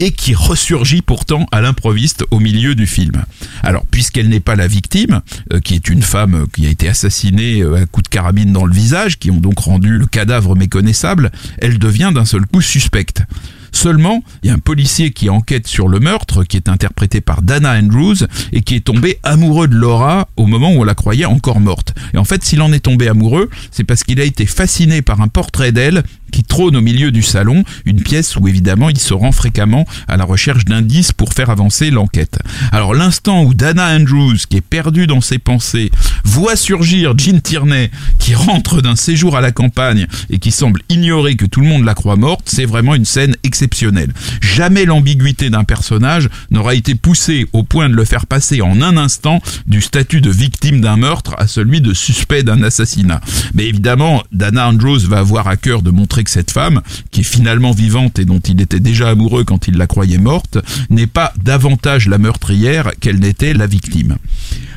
et 0.02 0.12
qui 0.12 0.34
ressurgit 0.34 1.02
pourtant 1.02 1.46
à 1.52 1.62
l'improviste 1.62 2.26
au 2.32 2.40
milieu 2.40 2.74
du 2.74 2.88
film. 2.88 3.24
Alors, 3.62 3.86
puisqu'elle 3.86 4.30
n'est 4.30 4.40
pas 4.40 4.56
la 4.56 4.68
victime, 4.68 5.22
euh, 5.54 5.60
qui 5.60 5.76
est 5.76 5.90
une 5.90 6.02
femme 6.02 6.34
euh, 6.36 6.46
qui 6.52 6.66
a 6.66 6.70
été 6.70 6.90
assassinée 6.90 7.62
euh, 7.62 7.76
à 7.76 7.86
coups 7.86 8.06
de 8.06 8.10
carabine 8.10 8.52
dans 8.52 8.66
le 8.66 8.74
visage, 8.74 9.20
qui 9.20 9.30
ont 9.30 9.40
donc 9.40 9.60
rendu 9.60 9.98
le 9.98 10.08
cadavre 10.08 10.56
méconnaissable, 10.56 11.32
elle 11.60 11.78
devient 11.78 12.12
d'un 12.14 12.26
seul 12.26 12.46
coup 12.48 12.62
suspecte. 12.62 13.24
Seulement, 13.72 14.24
il 14.44 14.48
y 14.48 14.50
a 14.50 14.54
un 14.54 14.60
policier 14.60 15.12
qui 15.12 15.30
enquête 15.30 15.66
sur 15.66 15.88
le 15.88 16.00
meurtre, 16.00 16.44
qui 16.44 16.58
est 16.58 16.68
interprété 16.68 17.22
par 17.22 17.42
Dana 17.42 17.80
Andrews, 17.80 18.28
et 18.52 18.62
qui 18.62 18.76
est 18.76 18.84
tombé 18.84 19.18
amoureux 19.24 19.68
de 19.68 19.76
Laura 19.76 20.28
au 20.36 20.46
moment 20.46 20.74
où 20.74 20.82
on 20.82 20.84
la 20.84 20.96
croyait 20.96 21.26
encore 21.26 21.60
morte. 21.60 21.94
Et 22.14 22.18
en 22.18 22.26
fait, 22.26 22.44
s'il 22.44 22.62
en 22.62 22.74
est 22.74 22.82
tombé 22.82 23.08
amoureux, 23.08 23.50
c'est 23.72 23.84
parce 23.84 24.04
qu'il 24.04 24.20
a 24.20 24.24
été 24.24 24.46
fasciné 24.46 25.02
par 25.02 25.22
un 25.22 25.30
portrait 25.30 25.72
d'elle 25.72 26.04
qui 26.32 26.44
trône 26.44 26.76
au 26.76 26.82
milieu 26.82 27.12
du 27.12 27.22
salon, 27.22 27.64
une 27.86 28.02
pièce 28.02 28.36
où 28.36 28.48
évidemment 28.48 28.90
il 28.90 28.98
se 28.98 29.14
rend 29.14 29.32
fréquemment 29.32 29.86
à 30.08 30.18
la 30.18 30.24
recherche 30.24 30.66
d'indices 30.66 31.12
pour 31.12 31.34
faire 31.34 31.50
avancer 31.50 31.92
l'enquête. 31.92 32.40
Alors 32.72 32.94
l'instant 32.94 33.44
où 33.44 33.54
Dana 33.54 33.96
Andrews, 33.96 34.38
qui 34.50 34.58
est 34.58 34.62
perdue 34.62 35.08
dans 35.08 35.22
ses 35.22 35.40
pensées, 35.40 35.92
voit 36.24 36.56
surgir 36.56 37.14
Jean 37.18 37.40
Tierney, 37.40 37.92
qui 38.20 38.34
rentre 38.34 38.82
d'un 38.82 38.96
séjour 38.96 39.36
à 39.36 39.42
la 39.42 39.52
campagne 39.52 40.08
et 40.30 40.40
qui 40.40 40.52
semble 40.52 40.82
ignorer 40.90 41.36
que 41.36 41.46
tout 41.46 41.62
le 41.62 41.68
monde 41.68 41.86
la 41.86 41.94
croit 41.94 42.16
morte, 42.16 42.44
c'est 42.46 42.66
vraiment 42.66 42.96
une 42.96 43.06
scène 43.06 43.36
exceptionnelle. 43.44 44.14
Jamais 44.42 44.86
l'ambiguïté 44.86 45.50
d'un 45.50 45.64
personnage 45.64 46.30
n'aura 46.50 46.76
été 46.76 46.96
poussée 46.96 47.48
au 47.54 47.64
point 47.64 47.90
de 47.90 47.96
le 47.96 48.06
faire 48.06 48.26
passer 48.26 48.62
en 48.62 48.82
un 48.82 48.98
instant 48.98 49.42
du 49.68 49.82
statut 49.82 50.22
de 50.22 50.30
victime 50.30 50.82
d'un 50.82 50.98
meurtre 50.98 51.36
à 51.38 51.48
celui 51.48 51.82
de 51.82 51.94
suspect 51.94 52.44
d'un 52.44 52.64
assassinat. 52.64 53.22
Mais 53.54 53.68
évidemment, 53.68 54.24
Dana 54.32 54.68
Andrews 54.70 55.00
va 55.08 55.20
avoir 55.20 55.48
à 55.48 55.58
cœur 55.58 55.82
de 55.82 55.92
montrer 55.92 56.21
que 56.24 56.30
cette 56.30 56.52
femme, 56.52 56.82
qui 57.12 57.22
est 57.22 57.24
finalement 57.24 57.72
vivante 57.72 58.20
et 58.20 58.26
dont 58.26 58.40
il 58.40 58.62
était 58.62 58.80
déjà 58.80 59.10
amoureux 59.10 59.44
quand 59.44 59.68
il 59.68 59.78
la 59.78 59.88
croyait 59.88 60.18
morte, 60.18 60.58
n'est 60.90 61.08
pas 61.08 61.34
davantage 61.44 62.08
la 62.08 62.18
meurtrière 62.18 62.92
qu'elle 63.00 63.20
n'était 63.20 63.54
la 63.54 63.68
victime. 63.68 64.18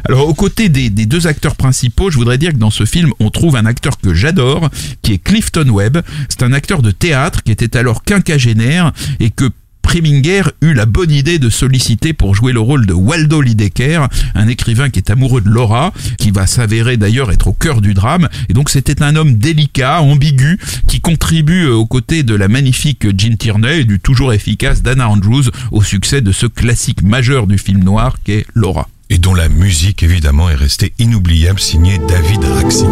Alors, 0.07 0.29
aux 0.29 0.35
côtés 0.35 0.69
des, 0.69 0.91
des 0.91 1.07
deux 1.07 1.27
acteurs 1.27 1.57
principaux, 1.57 2.11
je 2.11 2.19
voudrais 2.19 2.37
dire 2.37 2.53
que 2.53 2.59
dans 2.59 2.71
ce 2.71 2.85
film, 2.85 3.11
on 3.21 3.31
trouve 3.31 3.57
un 3.57 3.65
acteur 3.65 3.99
que 3.99 4.13
j'adore, 4.13 4.69
qui 5.03 5.15
est 5.15 5.19
Clifton 5.19 5.69
Webb. 5.71 5.99
C'est 6.29 6.43
un 6.43 6.53
acteur 6.53 6.83
de 6.83 6.91
théâtre 6.91 7.43
qui 7.43 7.53
était 7.53 7.77
alors 7.77 8.05
quinquagénaire 8.05 8.93
et 9.19 9.31
que 9.31 9.51
Preminger 9.85 10.43
eut 10.63 10.75
la 10.75 10.87
bonne 10.87 11.13
idée 11.13 11.39
de 11.39 11.49
solliciter 11.49 12.15
pour 12.15 12.35
jouer 12.35 12.53
le 12.53 12.59
rôle 12.59 12.87
de 12.87 12.95
Waldo 12.95 13.41
Lidecker, 13.41 14.09
un 14.35 14.49
écrivain 14.49 14.91
qui 14.91 14.99
est 14.99 15.11
amoureux 15.11 15.43
de 15.43 15.49
Laura, 15.49 15.93
qui 16.19 16.33
va 16.33 16.49
s'avérer 16.49 16.97
d'ailleurs 16.97 17.31
être 17.31 17.49
au 17.49 17.53
cœur 17.53 17.81
du 17.81 17.95
drame. 17.95 18.29
Et 18.49 18.55
donc 18.55 18.71
c'était 18.71 19.03
un 19.03 19.15
homme 19.15 19.37
délicat, 19.37 20.01
ambigu, 20.01 20.59
qui 20.89 21.01
contribue 21.01 21.67
aux 21.67 21.87
côtés 21.87 22.25
de 22.25 22.35
la 22.35 22.49
magnifique 22.49 23.07
Jean 23.17 23.37
Tierney 23.37 23.81
et 23.81 23.85
du 23.85 24.01
toujours 24.01 24.33
efficace 24.33 24.83
Dana 24.83 25.09
Andrews 25.09 25.45
au 25.71 25.83
succès 25.83 26.23
de 26.23 26.33
ce 26.33 26.47
classique 26.47 27.03
majeur 27.03 27.47
du 27.47 27.59
film 27.59 27.85
noir 27.85 28.17
qu'est 28.25 28.47
Laura. 28.55 28.89
Et 29.11 29.19
dont 29.19 29.35
la 29.35 29.51
musique, 29.51 30.03
évidemment, 30.03 30.49
est 30.49 30.55
restée 30.55 30.95
inoubliable, 30.99 31.61
signée 31.61 32.01
David 32.09 32.43
Raxi. 32.43 32.85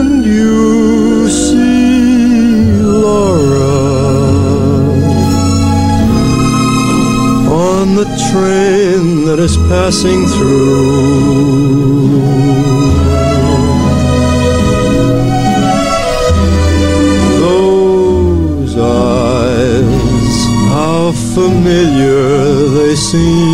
and 0.00 0.24
you 0.24 1.28
see 1.28 2.72
Laura 2.80 3.76
on 7.52 7.96
the 7.96 8.06
train 8.30 9.26
that 9.26 9.38
is 9.38 9.58
passing 9.68 10.24
through. 10.26 11.15
Familiar 21.46 22.68
they 22.74 22.96
seem. 22.96 23.45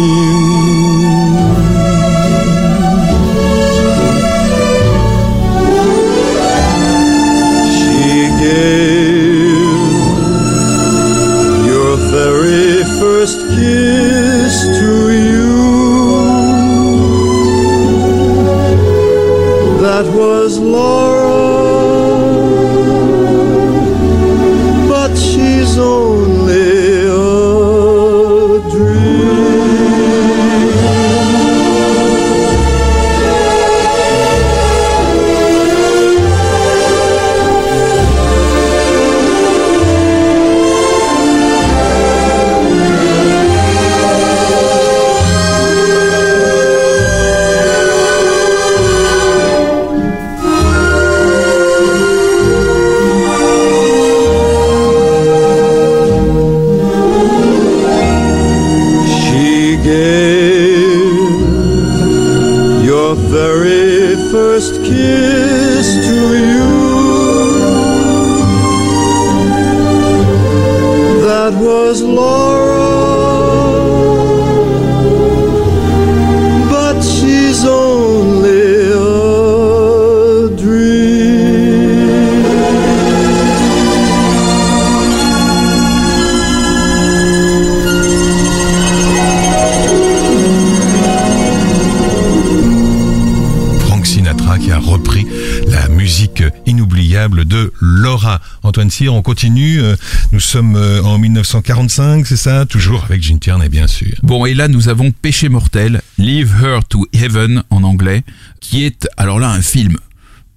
Antoine 99.03 99.11
Cyr, 99.11 99.15
on 99.15 99.23
continue. 99.23 99.81
euh, 99.81 99.97
Nous 100.33 100.41
sommes 100.41 100.77
euh, 100.77 101.03
en 101.03 101.19
1945, 101.19 102.27
c'est 102.27 102.37
ça? 102.37 102.67
Toujours 102.67 103.05
avec 103.05 103.23
Gene 103.23 103.39
Tierney, 103.41 103.69
bien 103.69 103.87
sûr. 103.89 104.15
Bon, 104.23 104.47
et 104.47 104.55
là, 104.55 104.69
nous 104.69 104.89
avons 104.89 105.11
Péché 105.11 105.49
mortel, 105.49 106.03
Leave 106.19 106.53
Her 106.63 106.81
to 106.89 107.05
Heaven 107.13 107.63
en 107.71 107.83
anglais, 107.83 108.23
qui 108.61 108.85
est, 108.85 109.09
alors 109.17 109.41
là, 109.41 109.51
un 109.51 109.63
film 109.63 109.97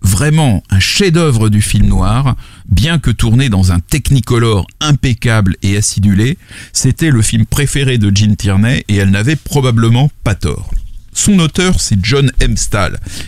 vraiment 0.01 0.62
un 0.69 0.79
chef-d'œuvre 0.79 1.49
du 1.49 1.62
film 1.63 1.88
noir, 1.88 2.36
bien 2.69 2.99
que 2.99 3.10
tourné 3.10 3.49
dans 3.49 3.71
un 3.71 3.79
technicolor 3.79 4.67
impeccable 4.79 5.55
et 5.63 5.77
acidulé, 5.77 6.38
c'était 6.73 7.10
le 7.10 7.23
film 7.23 7.47
préféré 7.47 7.97
de 7.97 8.15
Gene 8.15 8.36
Tierney 8.36 8.86
et 8.88 8.97
elle 8.97 9.10
n'avait 9.10 9.36
probablement 9.36 10.12
pas 10.23 10.36
tort. 10.36 10.69
Son 11.15 11.39
auteur, 11.39 11.80
c'est 11.80 11.97
John 12.04 12.30
M. 12.41 12.56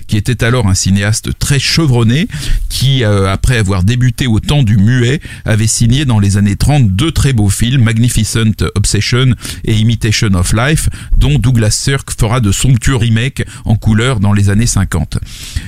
Qui 0.08 0.18
était 0.18 0.44
alors 0.44 0.68
un 0.68 0.76
cinéaste 0.76 1.40
très 1.40 1.58
chevronné, 1.58 2.28
qui, 2.70 3.04
euh, 3.04 3.32
après 3.32 3.58
avoir 3.58 3.84
débuté 3.84 4.28
au 4.28 4.40
temps 4.40 4.62
du 4.62 4.78
muet, 4.78 5.22
avait 5.46 5.68
signé 5.68 6.04
dans 6.04 6.20
les 6.20 6.38
années 6.38 6.58
30 6.58 6.90
deux 6.92 7.12
très 7.12 7.32
beaux 7.32 7.50
films, 7.50 7.84
Magnificent 7.84 8.66
Obsession 8.76 9.34
et 9.64 9.74
Imitation 9.74 10.34
of 10.34 10.54
Life, 10.54 10.90
dont 11.18 11.40
Douglas 11.40 11.72
Sirk 11.72 12.12
fera 12.12 12.42
de 12.42 12.52
somptueux 12.52 12.98
remakes 12.98 13.46
en 13.64 13.78
couleur 13.78 14.20
dans 14.20 14.34
les 14.34 14.50
années 14.50 14.68
50. 14.68 15.20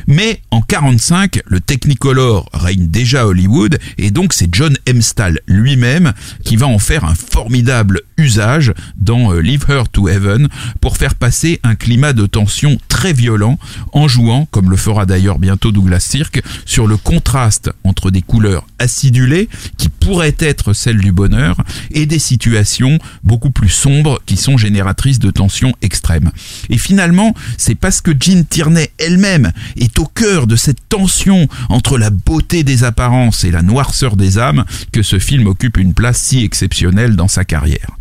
Mais 0.05 0.41
en 0.51 0.62
45, 0.62 1.39
le 1.45 1.62
Technicolor 1.62 2.49
règne 2.53 2.88
déjà 2.88 3.21
à 3.21 3.25
Hollywood, 3.27 3.79
et 3.97 4.12
donc 4.12 4.34
c'est 4.34 4.53
John 4.53 4.75
M. 4.86 5.01
Lui-même 5.47 6.13
qui 6.43 6.58
va 6.58 6.67
en 6.67 6.79
faire 6.79 7.05
un 7.05 7.15
formidable 7.15 8.01
usage 8.17 8.73
dans 8.97 9.34
euh, 9.34 9.39
Leave 9.39 9.65
Her 9.69 9.84
to 9.91 10.10
Heaven 10.10 10.49
pour 10.82 10.97
faire 10.97 11.15
passer 11.15 11.60
un 11.63 11.75
climat 11.75 12.08
de 12.13 12.25
tension 12.25 12.77
très 12.87 13.13
violent 13.13 13.57
en 13.93 14.07
jouant, 14.07 14.47
comme 14.51 14.69
le 14.69 14.77
fera 14.77 15.05
d'ailleurs 15.05 15.39
bientôt 15.39 15.71
Douglas 15.71 15.99
Sirk, 15.99 16.41
sur 16.65 16.87
le 16.87 16.97
contraste 16.97 17.71
entre 17.83 18.11
des 18.11 18.21
couleurs 18.21 18.65
acidulées 18.79 19.49
qui 19.77 19.89
pourraient 19.89 20.35
être 20.39 20.73
celles 20.73 20.99
du 20.99 21.11
bonheur 21.11 21.57
et 21.91 22.05
des 22.05 22.19
situations 22.19 22.97
beaucoup 23.23 23.51
plus 23.51 23.69
sombres 23.69 24.19
qui 24.25 24.37
sont 24.37 24.57
génératrices 24.57 25.19
de 25.19 25.31
tensions 25.31 25.73
extrêmes. 25.81 26.31
Et 26.69 26.77
finalement, 26.77 27.33
c'est 27.57 27.75
parce 27.75 28.01
que 28.01 28.11
Jean 28.17 28.43
Tierney 28.43 28.89
elle-même 28.97 29.51
est 29.77 29.99
au 29.99 30.05
cœur 30.05 30.47
de 30.47 30.55
cette 30.55 30.87
tension 30.89 31.47
entre 31.69 31.97
la 31.97 32.09
beauté 32.09 32.63
des 32.63 32.83
apparences 32.83 33.43
et 33.43 33.51
la 33.51 33.61
noirceur 33.61 34.15
des 34.15 34.37
âmes 34.37 34.65
que 34.91 35.03
ce 35.03 35.19
film 35.19 35.47
occupe 35.47 35.77
une 35.77 35.93
place 35.93 36.19
si 36.19 36.43
exceptionnelle 36.43 37.15
dans 37.15 37.27
sa 37.27 37.45
carrière. 37.45 37.98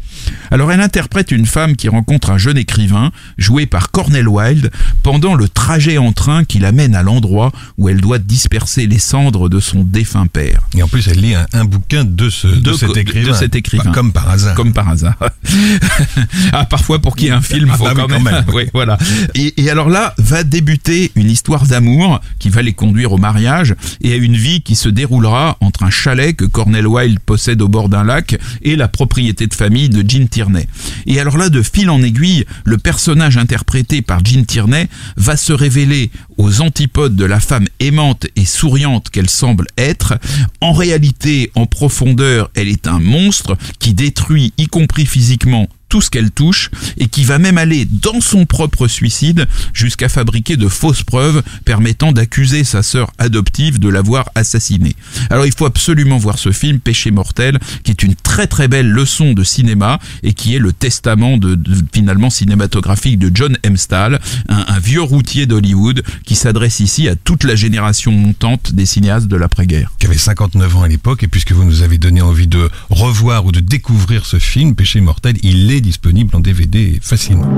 Alors 0.50 0.72
elle 0.72 0.80
interprète 0.80 1.30
une 1.30 1.46
femme 1.46 1.76
qui 1.76 1.88
rencontre 1.88 2.30
un 2.30 2.38
jeune 2.38 2.58
écrivain, 2.58 3.10
joué 3.36 3.66
par 3.66 3.90
Cornel 3.90 4.28
Wilde, 4.28 4.70
pendant 5.02 5.34
le 5.34 5.48
trajet 5.48 5.98
en 5.98 6.12
train 6.12 6.44
qui 6.44 6.58
l'amène 6.58 6.94
à 6.94 7.02
l'endroit 7.02 7.52
où 7.76 7.88
elle 7.88 8.00
doit 8.00 8.18
disperser 8.18 8.86
les 8.86 8.98
cendres 8.98 9.48
de 9.48 9.60
son 9.60 9.84
défunt 9.84 10.26
père. 10.26 10.62
Et 10.76 10.82
en 10.82 10.88
plus, 10.88 11.06
elle 11.08 11.20
lit 11.20 11.34
un, 11.34 11.46
un 11.52 11.64
bouquin 11.64 12.04
de, 12.04 12.30
ce, 12.30 12.46
de, 12.46 12.60
De 12.60 12.72
cet 12.72 12.96
écrivain. 12.96 13.28
de 13.28 13.32
cet 13.34 13.54
écrivain. 13.54 13.84
Bah, 13.86 13.92
comme 13.94 14.12
par 14.12 14.30
hasard. 14.30 14.54
Comme 14.54 14.72
par 14.72 14.88
hasard. 14.88 15.16
ah, 16.52 16.64
parfois 16.64 17.00
pour 17.00 17.16
qu'il 17.16 17.26
y 17.26 17.30
ait 17.30 17.34
un 17.34 17.40
film, 17.40 17.70
Ah 17.72 17.76
faut 17.76 17.84
bah 17.84 17.94
quand 17.96 18.08
même. 18.08 18.44
oui, 18.52 18.64
voilà. 18.72 18.98
Et, 19.34 19.62
et 19.62 19.70
alors 19.70 19.88
là, 19.88 20.14
va 20.18 20.44
débuter 20.44 21.12
une 21.14 21.30
histoire 21.30 21.66
d'amour 21.66 22.20
qui 22.38 22.48
va 22.48 22.62
les 22.62 22.72
conduire 22.72 23.12
au 23.12 23.18
mariage 23.18 23.74
et 24.00 24.12
à 24.12 24.16
une 24.16 24.36
vie 24.36 24.62
qui 24.62 24.74
se 24.76 24.88
déroulera 24.88 25.56
entre 25.60 25.82
un 25.82 25.90
chalet 25.90 26.34
que 26.34 26.44
Cornel 26.44 26.86
Wilde 26.86 27.20
possède 27.20 27.60
au 27.62 27.68
bord 27.68 27.88
d'un 27.88 28.04
lac 28.04 28.38
et 28.62 28.76
la 28.76 28.88
propriété 28.88 29.46
de 29.46 29.54
famille 29.54 29.88
de 29.88 30.02
Tierney. 30.28 30.66
Et 31.06 31.20
alors 31.20 31.38
là, 31.38 31.48
de 31.48 31.62
fil 31.62 31.90
en 31.90 32.02
aiguille, 32.02 32.44
le 32.64 32.78
personnage 32.78 33.36
interprété 33.36 34.02
par 34.02 34.24
Jean 34.24 34.44
Tierney 34.44 34.88
va 35.16 35.36
se 35.36 35.52
révéler 35.52 36.10
aux 36.36 36.60
antipodes 36.60 37.16
de 37.16 37.24
la 37.24 37.40
femme 37.40 37.66
aimante 37.80 38.26
et 38.36 38.44
souriante 38.44 39.10
qu'elle 39.10 39.30
semble 39.30 39.66
être. 39.76 40.18
En 40.60 40.72
réalité, 40.72 41.50
en 41.54 41.66
profondeur, 41.66 42.50
elle 42.54 42.68
est 42.68 42.86
un 42.86 42.98
monstre 42.98 43.56
qui 43.78 43.94
détruit, 43.94 44.52
y 44.58 44.66
compris 44.66 45.06
physiquement, 45.06 45.68
tout 45.88 46.00
ce 46.00 46.10
qu'elle 46.10 46.30
touche 46.30 46.70
et 46.98 47.08
qui 47.08 47.24
va 47.24 47.38
même 47.38 47.58
aller 47.58 47.84
dans 47.84 48.20
son 48.20 48.46
propre 48.46 48.88
suicide 48.88 49.46
jusqu'à 49.72 50.08
fabriquer 50.08 50.56
de 50.56 50.68
fausses 50.68 51.02
preuves 51.02 51.42
permettant 51.64 52.12
d'accuser 52.12 52.64
sa 52.64 52.82
sœur 52.82 53.10
adoptive 53.18 53.78
de 53.78 53.88
l'avoir 53.88 54.30
assassinée. 54.34 54.94
Alors 55.30 55.46
il 55.46 55.52
faut 55.52 55.66
absolument 55.66 56.18
voir 56.18 56.38
ce 56.38 56.52
film 56.52 56.80
Péché 56.80 57.10
mortel 57.10 57.58
qui 57.82 57.90
est 57.90 58.02
une 58.02 58.14
très 58.14 58.46
très 58.46 58.68
belle 58.68 58.90
leçon 58.90 59.32
de 59.32 59.44
cinéma 59.44 59.98
et 60.22 60.32
qui 60.34 60.54
est 60.54 60.58
le 60.58 60.72
testament 60.72 61.36
de, 61.36 61.58
finalement 61.92 62.30
cinématographique 62.30 63.18
de 63.18 63.30
John 63.34 63.56
Hempstall, 63.64 64.20
un, 64.48 64.78
vieux 64.78 65.02
routier 65.02 65.46
d'Hollywood 65.46 66.02
qui 66.24 66.34
s'adresse 66.34 66.80
ici 66.80 67.08
à 67.08 67.16
toute 67.16 67.44
la 67.44 67.56
génération 67.56 68.12
montante 68.12 68.74
des 68.74 68.86
cinéastes 68.86 69.26
de 69.26 69.36
l'après-guerre. 69.36 69.92
qui 69.98 70.06
avait 70.06 70.16
59 70.16 70.76
ans 70.76 70.82
à 70.82 70.88
l'époque, 70.88 71.22
et 71.22 71.28
puisque 71.28 71.52
vous 71.52 71.64
nous 71.64 71.82
avez 71.82 71.98
donné 71.98 72.20
envie 72.20 72.46
de 72.46 72.70
revoir 72.90 73.46
ou 73.46 73.52
de 73.52 73.60
découvrir 73.60 74.26
ce 74.26 74.38
film, 74.38 74.74
Péché 74.74 75.00
mortel, 75.00 75.36
il 75.42 75.70
est 75.72 75.77
disponible 75.80 76.34
en 76.36 76.40
DVD 76.40 76.98
facilement. 77.00 77.48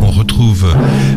On 0.00 0.10
retrouve 0.10 0.72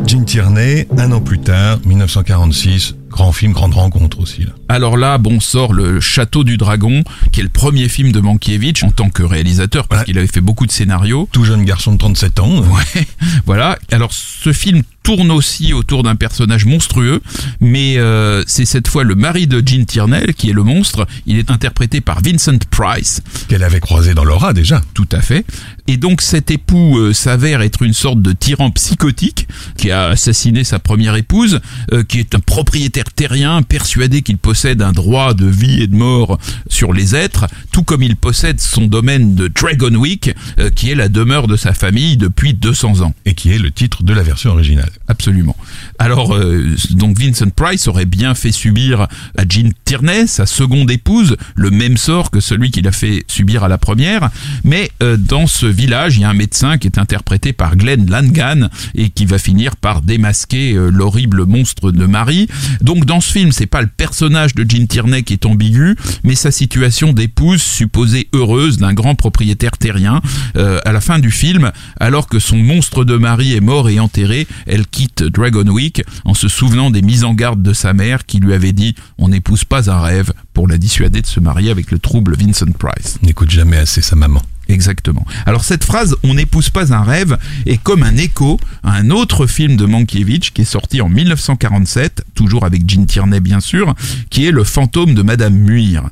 Gene 0.08 0.26
Tierney 0.26 0.88
un 0.98 1.12
an 1.12 1.22
plus 1.22 1.40
tard, 1.40 1.80
1946, 1.86 2.96
grand 3.18 3.32
film, 3.32 3.52
grande 3.52 3.74
rencontre 3.74 4.20
aussi. 4.20 4.42
Là. 4.44 4.52
Alors 4.70 4.96
là, 4.96 5.18
bon, 5.18 5.40
sort 5.40 5.74
le 5.74 6.00
Château 6.00 6.44
du 6.44 6.58
Dragon, 6.58 7.04
qui 7.32 7.40
est 7.40 7.44
le 7.44 7.50
premier 7.50 7.90
film 7.90 8.12
de 8.12 8.20
Mankiewicz 8.20 8.84
en 8.84 8.92
tant 8.92 9.10
que 9.10 9.24
réalisateur, 9.24 9.88
parce 9.88 10.02
Ouais. 10.02 10.06
qu'il 10.06 10.18
avait 10.20 10.28
fait 10.28 10.40
beaucoup 10.42 10.66
de 10.68 10.72
scénarios. 10.72 11.28
Tout 11.32 11.44
jeune 11.44 11.66
garçon 11.66 11.94
de 11.94 11.98
37 11.98 12.40
ans. 12.40 12.60
Ouais, 12.62 13.06
voilà. 13.46 13.78
Alors 13.92 14.12
ce 14.14 14.54
film 14.54 14.84
tourne 15.04 15.32
aussi 15.32 15.72
autour 15.74 16.04
d'un 16.04 16.16
personnage 16.18 16.66
monstrueux, 16.66 17.22
mais 17.62 17.98
euh, 17.98 18.44
c'est 18.46 18.66
cette 18.66 18.90
fois 18.90 19.04
le 19.06 19.16
mari 19.16 19.48
de 19.48 19.64
Gene 19.66 19.86
Tierney 19.86 20.34
qui 20.38 20.50
est 20.50 20.54
le 20.54 20.64
monstre. 20.64 21.08
Il 21.26 21.38
est 21.40 21.50
interprété 21.50 22.02
par 22.02 22.22
Vincent 22.22 22.58
Price, 22.70 23.22
qu'elle 23.48 23.64
avait 23.64 23.80
croisé 23.80 24.14
dans 24.14 24.26
l'aura 24.26 24.52
déjà. 24.54 24.82
tout 24.94 25.08
à 25.14 25.22
fait. 25.22 25.46
Et 25.88 25.96
donc 25.98 26.22
cet 26.22 26.52
époux 26.52 26.98
euh, 27.00 27.14
s'avère 27.14 27.62
être 27.62 27.82
une 27.84 27.94
sorte 27.94 28.22
de 28.22 28.34
tyran 28.34 28.70
psychotique 28.72 29.48
qui 29.78 29.92
a 29.92 30.08
assassiné 30.10 30.66
sa 30.66 30.78
première 30.80 31.16
épouse, 31.16 31.62
euh, 31.94 32.04
qui 32.04 32.20
est 32.20 32.36
un 32.36 32.40
propriétaire 32.42 33.07
terrien 33.12 33.62
persuadé 33.62 34.22
qu'il 34.22 34.38
possède 34.38 34.82
un 34.82 34.92
droit 34.92 35.34
de 35.34 35.46
vie 35.46 35.82
et 35.82 35.88
de 35.88 35.96
mort 35.96 36.38
sur 36.70 36.94
les 36.94 37.16
êtres, 37.16 37.48
tout 37.72 37.84
comme 37.84 38.04
il 38.04 38.16
possède 38.16 38.60
son 38.60 38.88
domaine 38.88 39.36
de 39.36 39.48
Dragonwick, 39.48 40.32
euh, 40.60 40.70
qui 40.70 40.92
est 40.92 40.96
la 40.96 41.10
demeure 41.10 41.48
de 41.48 41.56
sa 41.56 41.74
famille 41.74 42.18
depuis 42.18 42.54
200 42.54 43.02
ans. 43.02 43.14
Et 43.26 43.34
qui 43.34 43.52
est 43.52 43.60
le 43.60 43.72
titre 43.72 44.04
de 44.04 44.14
la 44.14 44.24
version 44.24 44.52
originale. 44.52 44.90
Absolument. 45.08 45.56
Alors, 46.00 46.36
euh, 46.36 46.76
donc 46.92 47.20
Vincent 47.20 47.50
Price 47.50 47.88
aurait 47.88 48.06
bien 48.06 48.36
fait 48.36 48.52
subir 48.52 49.02
à 49.38 49.44
Jean 49.48 49.72
Tierney, 49.86 50.28
sa 50.28 50.46
seconde 50.46 50.90
épouse, 50.92 51.38
le 51.56 51.72
même 51.72 51.98
sort 51.98 52.32
que 52.32 52.40
celui 52.40 52.72
qu'il 52.72 52.88
a 52.88 52.92
fait 52.92 53.24
subir 53.28 53.64
à 53.64 53.68
la 53.68 53.78
première. 53.78 54.30
Mais 54.64 54.92
euh, 55.04 55.18
dans 55.18 55.48
ce 55.48 55.66
village, 55.66 56.18
il 56.18 56.22
y 56.22 56.26
a 56.26 56.30
un 56.30 56.34
médecin 56.34 56.78
qui 56.78 56.88
est 56.88 56.98
interprété 56.98 57.54
par 57.54 57.76
Glenn 57.76 58.10
Langan 58.10 58.70
et 58.96 59.10
qui 59.10 59.26
va 59.26 59.38
finir 59.38 59.76
par 59.76 60.02
démasquer 60.02 60.74
l'horrible 60.74 61.46
monstre 61.46 61.92
de 61.92 62.06
Marie. 62.06 62.48
Donc 62.82 62.97
dans 63.06 63.22
ce 63.22 63.32
film, 63.32 63.52
c'est 63.52 63.66
pas 63.66 63.82
le 63.82 63.88
personnage 63.88 64.56
de 64.56 64.66
Jean 64.68 64.88
Tierney 64.88 65.24
qui 65.24 65.34
est 65.34 65.46
ambigu, 65.46 65.96
mais 66.24 66.36
sa 66.36 66.52
situation 66.52 67.14
d'épouse 67.14 67.62
supposée 67.62 68.30
heureuse 68.34 68.78
d'un 68.78 68.94
grand 68.94 69.16
propriétaire 69.16 69.78
terrien. 69.78 70.22
Euh, 70.56 70.80
à 70.86 70.92
la 70.92 71.02
fin 71.02 71.20
du 71.20 71.32
film, 71.32 71.72
alors 72.00 72.28
que 72.28 72.40
son 72.40 72.58
monstre 72.58 73.04
de 73.04 73.18
mari 73.18 73.54
est 73.54 73.62
mort 73.62 73.90
et 73.90 74.00
enterré, 74.00 74.48
elle 74.66 74.88
quitte 74.88 75.24
Dragonwick 75.24 76.04
en 76.26 76.34
se 76.34 76.48
souvenant 76.48 76.90
des 76.90 77.02
mises 77.02 77.24
en 77.24 77.34
garde 77.34 77.62
de 77.62 77.74
sa 77.74 77.94
mère 77.94 78.26
qui 78.26 78.40
lui 78.40 78.54
avait 78.54 78.74
dit 78.74 78.96
on 79.18 79.30
n'épouse 79.30 79.64
pas 79.64 79.90
un 79.90 80.00
rêve 80.00 80.34
pour 80.54 80.68
la 80.68 80.78
dissuader 80.78 81.22
de 81.22 81.28
se 81.28 81.40
marier 81.40 81.72
avec 81.72 81.92
le 81.92 82.00
trouble 82.00 82.36
Vincent 82.38 82.72
Price. 82.78 83.18
N'écoute 83.22 83.50
jamais 83.50 83.78
assez 83.78 84.02
sa 84.02 84.16
maman. 84.16 84.42
Exactement. 84.68 85.26
Alors 85.46 85.64
cette 85.64 85.84
phrase 85.84 86.16
on 86.24 86.34
n'épouse 86.34 86.70
pas 86.70 86.94
un 86.94 87.04
rêve 87.04 87.38
est 87.66 87.82
comme 87.82 88.04
un 88.04 88.18
écho 88.18 88.60
à 88.84 88.94
un 88.94 89.10
autre 89.10 89.48
film 89.48 89.78
de 89.78 89.86
Mankiewicz 89.86 90.52
qui 90.52 90.62
est 90.62 90.66
sorti 90.66 91.02
en 91.02 91.10
1947, 91.10 92.26
toujours 92.36 92.66
avec 92.66 92.90
Gene 92.90 93.06
Tierney 93.06 93.40
bien 93.40 93.60
sûr, 93.60 93.96
qui 94.30 94.46
est 94.46 94.52
Le 94.52 94.64
fantôme 94.64 95.14
de 95.14 95.22
Madame 95.22 95.56
Muir. 95.56 96.10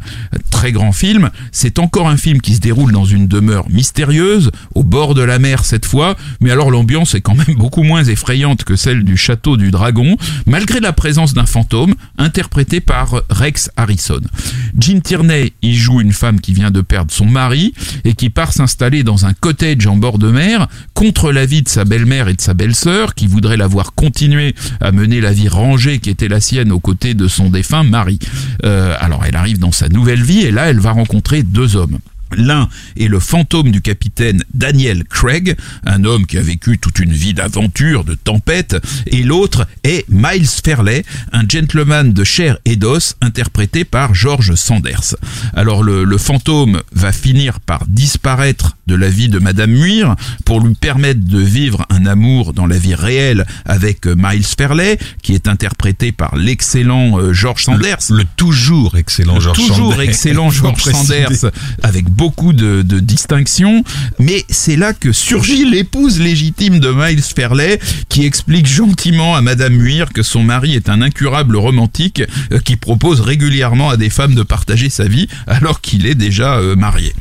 Très 0.52 0.72
grand 0.72 0.92
film, 0.92 1.30
c'est 1.52 1.80
encore 1.80 2.08
un 2.08 2.18
film 2.18 2.42
qui 2.42 2.56
se 2.56 2.62
déroule 2.62 2.92
dans 2.92 3.06
une 3.06 3.28
demeure 3.28 3.70
mystérieuse, 3.70 4.52
au 4.74 4.84
bord 4.84 5.16
de 5.16 5.22
la 5.22 5.40
mer 5.40 5.66
cette 5.66 5.86
fois, 5.86 6.16
mais 6.40 6.52
alors 6.52 6.72
l'ambiance 6.72 7.16
est 7.16 7.22
quand 7.22 7.36
même 7.36 7.56
beaucoup 7.58 7.84
moins 7.84 8.04
effrayante 8.04 8.64
que 8.64 8.76
celle 8.76 9.04
du 9.04 9.18
château 9.18 9.58
du 9.58 9.72
dragon, 9.72 10.18
malgré 10.46 10.80
la 10.80 10.94
présence 10.94 11.34
d'un 11.34 11.46
fantôme 11.46 11.96
interprété 12.18 12.80
par 12.80 13.22
Rex 13.30 13.70
Harrison. 13.76 14.22
Gene 14.80 15.02
Tierney 15.02 15.54
y 15.62 15.76
joue 15.76 16.02
une 16.02 16.14
femme 16.14 16.40
qui 16.40 16.54
vient 16.54 16.72
de 16.72 16.82
perdre 16.82 17.12
son 17.12 17.26
mari 17.26 17.74
et 18.04 18.14
qui 18.14 18.30
part 18.30 18.45
s'installer 18.52 19.04
dans 19.04 19.26
un 19.26 19.34
cottage 19.34 19.88
en 19.88 19.98
bord 19.98 20.18
de 20.18 20.30
mer 20.30 20.68
contre 20.94 21.32
l'avis 21.32 21.62
de 21.62 21.70
sa 21.70 21.86
belle-mère 21.86 22.28
et 22.28 22.34
de 22.34 22.42
sa 22.42 22.54
belle-sœur 22.54 23.16
qui 23.16 23.28
voudraient 23.28 23.58
la 23.58 23.68
voir 23.68 23.94
continuer 23.94 24.56
à 24.82 24.92
mener 24.92 25.22
la 25.22 25.32
vie 25.32 25.48
rangée 25.48 26.00
qui 26.00 26.10
était 26.10 26.28
la 26.28 26.40
sienne 26.40 26.72
aux 26.72 26.80
côtés 26.80 27.14
de 27.14 27.28
son 27.28 27.50
défunt 27.50 27.84
mari. 27.84 28.20
Euh, 28.64 28.96
alors 29.00 29.24
elle 29.26 29.36
arrive 29.36 29.60
dans 29.60 29.72
sa 29.72 29.90
nouvelle 29.90 30.24
vie 30.24 30.42
et 30.42 30.52
là 30.52 30.70
elle 30.70 30.80
va 30.80 30.92
rencontrer 30.92 31.44
deux 31.44 31.76
hommes. 31.76 32.00
L'un 32.36 32.70
est 32.98 33.08
le 33.08 33.20
fantôme 33.20 33.72
du 33.72 33.82
capitaine 33.82 34.44
Daniel 34.54 35.04
Craig, 35.04 35.56
un 35.86 36.04
homme 36.04 36.26
qui 36.26 36.38
a 36.38 36.42
vécu 36.42 36.78
toute 36.78 37.00
une 37.00 37.14
vie 37.14 37.34
d'aventure, 37.34 38.04
de 38.04 38.14
tempête, 38.16 38.76
et 39.08 39.24
l'autre 39.24 39.68
est 39.84 40.06
Miles 40.10 40.48
Fairley, 40.48 41.04
un 41.32 41.44
gentleman 41.48 42.14
de 42.14 42.24
chair 42.24 42.58
et 42.66 42.76
d'os, 42.76 43.16
interprété 43.22 43.86
par 43.86 44.14
George 44.14 44.56
Sanders. 44.56 45.16
Alors 45.54 45.84
le, 45.84 46.04
le 46.04 46.18
fantôme 46.18 46.82
va 46.92 47.12
finir 47.12 47.60
par 47.60 47.86
disparaître 47.88 48.78
de 48.88 48.96
la 48.96 49.10
vie 49.10 49.30
de 49.30 49.40
Madame 49.40 49.72
Muir 49.72 50.16
pour 50.46 50.62
lui 50.62 50.76
permettre 50.76 51.22
de 51.22 51.40
vivre 51.40 51.86
un 51.90 52.06
amour 52.06 52.54
dans 52.54 52.68
la 52.68 52.78
vie 52.78 52.96
réelle 52.96 53.46
avec 53.66 54.06
Miles 54.06 54.46
Fairley, 54.46 54.98
qui 55.22 55.34
est 55.34 55.48
interprété 55.48 56.12
par 56.12 56.36
l'excellent 56.36 57.20
euh, 57.20 57.34
George 57.34 57.64
Sanders. 57.64 57.98
Le 58.10 58.24
toujours 58.38 58.98
excellent 58.98 59.40
George 59.40 59.58
Toujours 59.58 59.94
Sanders. 59.94 60.10
excellent 60.10 60.50
Faut 60.56 60.68
George. 60.68 60.82
Sanders 60.82 61.52
avec 61.84 62.10
beaucoup 62.10 62.25
de, 62.30 62.82
de 62.82 63.00
distinctions, 63.00 63.84
mais 64.20 64.44
c'est 64.50 64.76
là 64.76 64.94
que 64.94 65.12
surgit 65.12 65.66
l'épouse 65.70 66.20
légitime 66.20 66.80
de 66.80 66.90
Miles 66.92 67.22
Fairley 67.22 67.80
qui 68.10 68.26
explique 68.26 68.66
gentiment 68.68 69.36
à 69.36 69.42
Madame 69.42 69.74
Muir 69.74 70.12
que 70.12 70.24
son 70.24 70.44
mari 70.44 70.76
est 70.76 70.90
un 70.90 71.02
incurable 71.02 71.56
romantique 71.56 72.24
euh, 72.52 72.60
qui 72.60 72.78
propose 72.78 73.22
régulièrement 73.22 73.90
à 73.90 73.98
des 73.98 74.10
femmes 74.10 74.34
de 74.34 74.44
partager 74.44 74.90
sa 74.90 75.08
vie 75.08 75.28
alors 75.48 75.82
qu'il 75.82 76.08
est 76.08 76.16
déjà 76.16 76.56
euh, 76.56 76.76
marié. 76.76 77.14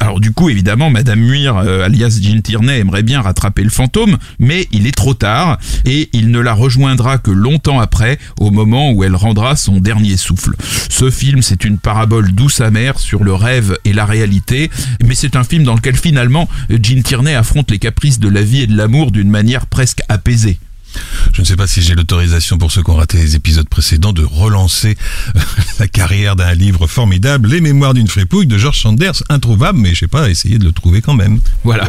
Alors 0.00 0.07
du 0.20 0.32
coup 0.32 0.48
évidemment 0.48 0.90
Madame 0.90 1.20
Muir 1.20 1.56
euh, 1.56 1.84
alias 1.84 2.18
Jean 2.22 2.40
Tierney 2.40 2.78
aimerait 2.78 3.02
bien 3.02 3.20
rattraper 3.20 3.62
le 3.62 3.70
fantôme 3.70 4.16
mais 4.38 4.66
il 4.72 4.86
est 4.86 4.96
trop 4.96 5.14
tard 5.14 5.58
et 5.84 6.08
il 6.12 6.30
ne 6.30 6.40
la 6.40 6.52
rejoindra 6.52 7.18
que 7.18 7.30
longtemps 7.30 7.80
après 7.80 8.18
au 8.38 8.50
moment 8.50 8.92
où 8.92 9.04
elle 9.04 9.16
rendra 9.16 9.56
son 9.56 9.80
dernier 9.80 10.16
souffle. 10.16 10.54
Ce 10.88 11.10
film 11.10 11.42
c'est 11.42 11.64
une 11.64 11.78
parabole 11.78 12.32
douce 12.32 12.60
amère 12.60 12.98
sur 12.98 13.24
le 13.24 13.34
rêve 13.34 13.76
et 13.84 13.92
la 13.92 14.04
réalité 14.04 14.70
mais 15.04 15.14
c'est 15.14 15.36
un 15.36 15.44
film 15.44 15.64
dans 15.64 15.74
lequel 15.74 15.96
finalement 15.96 16.48
Jean 16.70 17.02
Tierney 17.02 17.34
affronte 17.34 17.70
les 17.70 17.78
caprices 17.78 18.20
de 18.20 18.28
la 18.28 18.42
vie 18.42 18.62
et 18.62 18.66
de 18.66 18.76
l'amour 18.76 19.10
d'une 19.10 19.30
manière 19.30 19.66
presque 19.66 20.00
apaisée. 20.08 20.58
Je 21.32 21.40
ne 21.40 21.46
sais 21.46 21.56
pas 21.56 21.66
si 21.66 21.82
j'ai 21.82 21.94
l'autorisation 21.94 22.58
pour 22.58 22.72
ceux 22.72 22.82
qui 22.82 22.90
ont 22.90 22.96
raté 22.96 23.18
les 23.18 23.36
épisodes 23.36 23.68
précédents 23.68 24.12
de 24.12 24.24
relancer 24.24 24.96
euh, 25.36 25.40
la 25.78 25.88
carrière 25.88 26.36
d'un 26.36 26.54
livre 26.54 26.86
formidable, 26.86 27.48
Les 27.48 27.60
Mémoires 27.60 27.94
d'une 27.94 28.08
fripouille 28.08 28.46
de 28.46 28.58
George 28.58 28.80
Sanders, 28.80 29.22
introuvable, 29.28 29.78
mais 29.78 29.94
je 29.94 30.00
sais 30.00 30.08
pas, 30.08 30.28
essayer 30.28 30.58
de 30.58 30.64
le 30.64 30.72
trouver 30.72 31.00
quand 31.00 31.14
même. 31.14 31.40
Voilà. 31.64 31.88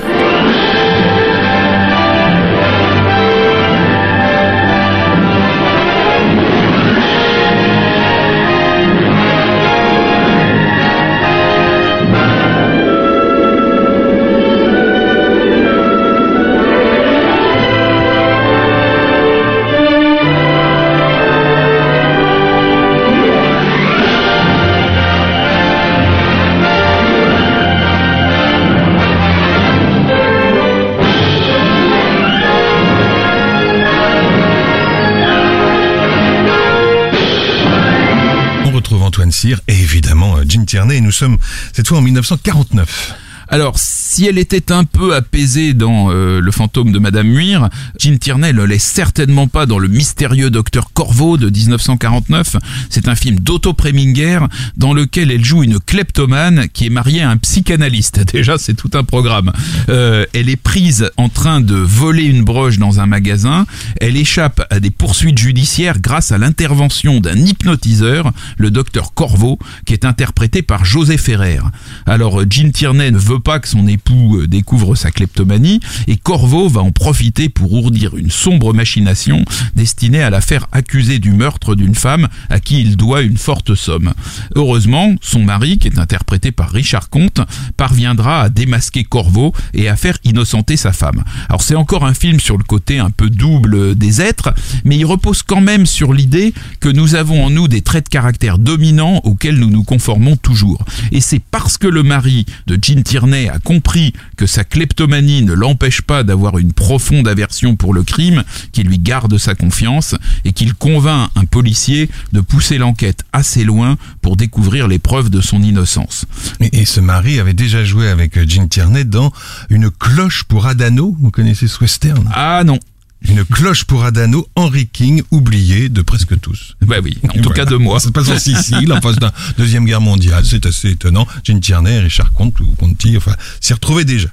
Et 39.45 39.57
évidemment 39.67 40.37
euh, 40.37 40.43
Jean 40.47 40.65
Tierney 40.65 41.01
nous 41.01 41.11
sommes 41.11 41.37
cette 41.73 41.87
fois 41.87 41.99
en 41.99 42.01
1949. 42.01 43.15
Alors, 43.51 43.79
si 44.19 44.25
elle 44.25 44.37
était 44.37 44.73
un 44.73 44.83
peu 44.83 45.15
apaisée 45.15 45.73
dans 45.73 46.11
euh, 46.11 46.41
Le 46.41 46.51
fantôme 46.51 46.91
de 46.91 46.99
Madame 46.99 47.29
Muir, 47.29 47.69
Jean 47.97 48.17
Tierney 48.17 48.51
ne 48.51 48.63
l'est 48.63 48.77
certainement 48.77 49.47
pas 49.47 49.65
dans 49.65 49.79
Le 49.79 49.87
mystérieux 49.87 50.49
docteur 50.49 50.91
Corvo 50.91 51.37
de 51.37 51.49
1949. 51.49 52.57
C'est 52.89 53.07
un 53.07 53.15
film 53.15 53.39
d'Otto 53.39 53.71
Preminger 53.71 54.39
dans 54.75 54.93
lequel 54.93 55.31
elle 55.31 55.45
joue 55.45 55.63
une 55.63 55.79
kleptomane 55.79 56.67
qui 56.67 56.87
est 56.87 56.89
mariée 56.89 57.21
à 57.21 57.29
un 57.29 57.37
psychanalyste. 57.37 58.19
Déjà, 58.33 58.57
c'est 58.57 58.73
tout 58.73 58.89
un 58.93 59.05
programme. 59.05 59.53
Euh, 59.87 60.25
elle 60.33 60.49
est 60.49 60.61
prise 60.61 61.09
en 61.15 61.29
train 61.29 61.61
de 61.61 61.75
voler 61.75 62.25
une 62.25 62.43
broche 62.43 62.77
dans 62.77 62.99
un 62.99 63.05
magasin. 63.05 63.65
Elle 64.01 64.17
échappe 64.17 64.67
à 64.69 64.81
des 64.81 64.91
poursuites 64.91 65.37
judiciaires 65.37 66.01
grâce 66.01 66.33
à 66.33 66.37
l'intervention 66.37 67.21
d'un 67.21 67.37
hypnotiseur, 67.37 68.33
le 68.57 68.69
docteur 68.69 69.13
Corvo, 69.13 69.59
qui 69.85 69.93
est 69.93 70.03
interprété 70.03 70.61
par 70.61 70.83
José 70.83 71.15
Ferrer. 71.15 71.59
Alors, 72.05 72.41
Jean 72.49 72.73
Tierney 72.73 73.11
ne 73.11 73.17
veut 73.17 73.39
pas 73.39 73.59
que 73.59 73.69
son 73.69 73.87
époux 73.87 74.08
euh, 74.13 74.47
découvre 74.47 74.95
sa 74.95 75.11
kleptomanie 75.11 75.79
et 76.07 76.17
Corvo 76.17 76.67
va 76.67 76.81
en 76.81 76.91
profiter 76.91 77.49
pour 77.49 77.73
ourdir 77.73 78.15
une 78.17 78.31
sombre 78.31 78.73
machination 78.73 79.43
destinée 79.75 80.21
à 80.21 80.29
la 80.29 80.41
faire 80.41 80.67
accuser 80.71 81.19
du 81.19 81.31
meurtre 81.31 81.75
d'une 81.75 81.95
femme 81.95 82.27
à 82.49 82.59
qui 82.59 82.81
il 82.81 82.97
doit 82.97 83.21
une 83.21 83.37
forte 83.37 83.75
somme. 83.75 84.13
Heureusement, 84.55 85.15
son 85.21 85.43
mari, 85.43 85.77
qui 85.77 85.87
est 85.87 85.99
interprété 85.99 86.51
par 86.51 86.71
Richard 86.71 87.09
Comte, 87.09 87.41
parviendra 87.77 88.41
à 88.41 88.49
démasquer 88.49 89.03
Corvo 89.03 89.53
et 89.73 89.87
à 89.89 89.95
faire 89.95 90.17
innocenter 90.23 90.77
sa 90.77 90.93
femme. 90.93 91.23
Alors 91.47 91.61
c'est 91.61 91.75
encore 91.75 92.05
un 92.05 92.13
film 92.13 92.39
sur 92.39 92.57
le 92.57 92.63
côté 92.63 92.99
un 92.99 93.09
peu 93.09 93.29
double 93.29 93.95
des 93.95 94.21
êtres, 94.21 94.53
mais 94.85 94.97
il 94.97 95.05
repose 95.05 95.43
quand 95.43 95.61
même 95.61 95.85
sur 95.85 96.13
l'idée 96.13 96.53
que 96.79 96.89
nous 96.89 97.15
avons 97.15 97.45
en 97.45 97.49
nous 97.49 97.67
des 97.67 97.81
traits 97.81 98.05
de 98.05 98.09
caractère 98.09 98.57
dominants 98.57 99.21
auxquels 99.23 99.57
nous 99.57 99.69
nous 99.69 99.83
conformons 99.83 100.35
toujours. 100.37 100.83
Et 101.11 101.21
c'est 101.21 101.41
parce 101.51 101.77
que 101.77 101.87
le 101.87 102.03
mari 102.03 102.45
de 102.67 102.77
Jean 102.81 103.03
Tierney 103.03 103.49
a 103.49 103.59
compris 103.59 103.98
que 104.37 104.45
sa 104.45 104.63
kleptomanie 104.63 105.43
ne 105.43 105.53
l'empêche 105.53 106.01
pas 106.01 106.23
d'avoir 106.23 106.57
une 106.57 106.73
profonde 106.73 107.27
aversion 107.27 107.75
pour 107.75 107.93
le 107.93 108.03
crime, 108.03 108.43
qu'il 108.71 108.87
lui 108.87 108.99
garde 108.99 109.37
sa 109.37 109.55
confiance 109.55 110.15
et 110.45 110.53
qu'il 110.53 110.73
convainc 110.73 111.29
un 111.35 111.45
policier 111.45 112.09
de 112.31 112.41
pousser 112.41 112.77
l'enquête 112.77 113.23
assez 113.33 113.63
loin 113.63 113.97
pour 114.21 114.35
découvrir 114.35 114.87
les 114.87 114.99
preuves 114.99 115.29
de 115.29 115.41
son 115.41 115.61
innocence. 115.61 116.25
Et, 116.59 116.81
et 116.81 116.85
ce 116.85 116.99
mari 116.99 117.39
avait 117.39 117.53
déjà 117.53 117.83
joué 117.83 118.09
avec 118.09 118.37
euh, 118.37 118.45
Jean 118.47 118.67
Tierney 118.67 119.05
dans 119.05 119.31
Une 119.69 119.89
cloche 119.89 120.43
pour 120.43 120.65
Adano. 120.65 121.15
Vous 121.19 121.31
connaissez 121.31 121.67
ce 121.67 121.79
western? 121.79 122.29
Ah 122.33 122.63
non, 122.65 122.79
Une 123.27 123.43
cloche 123.43 123.83
pour 123.83 124.05
Adano, 124.05 124.47
Henry 124.55 124.87
King, 124.87 125.23
oublié 125.29 125.89
de 125.89 126.01
presque 126.01 126.39
tous. 126.39 126.75
bah 126.81 126.97
oui, 127.03 127.17
en 127.25 127.27
tout 127.33 127.39
Voilà. 127.43 127.65
cas 127.65 127.65
de 127.65 127.75
moi. 127.75 127.99
Ça 127.99 128.07
se 128.07 128.11
passe 128.13 128.29
en 128.29 128.39
Sicile, 128.39 128.93
en 128.93 129.01
face 129.01 129.17
d'un 129.17 129.31
deuxième 129.57 129.85
guerre 129.85 129.99
mondiale. 130.01 130.45
C'est 130.45 130.65
assez 130.65 130.91
étonnant. 130.91 131.27
Jean 131.43 131.59
Tierney, 131.59 131.99
Richard 131.99 132.31
Comte 132.31 132.57
ou 132.61 132.65
Conti, 132.77 133.17
enfin, 133.17 133.35
s'y 133.59 133.73
retrouvaient 133.73 134.05
déjà. 134.05 134.29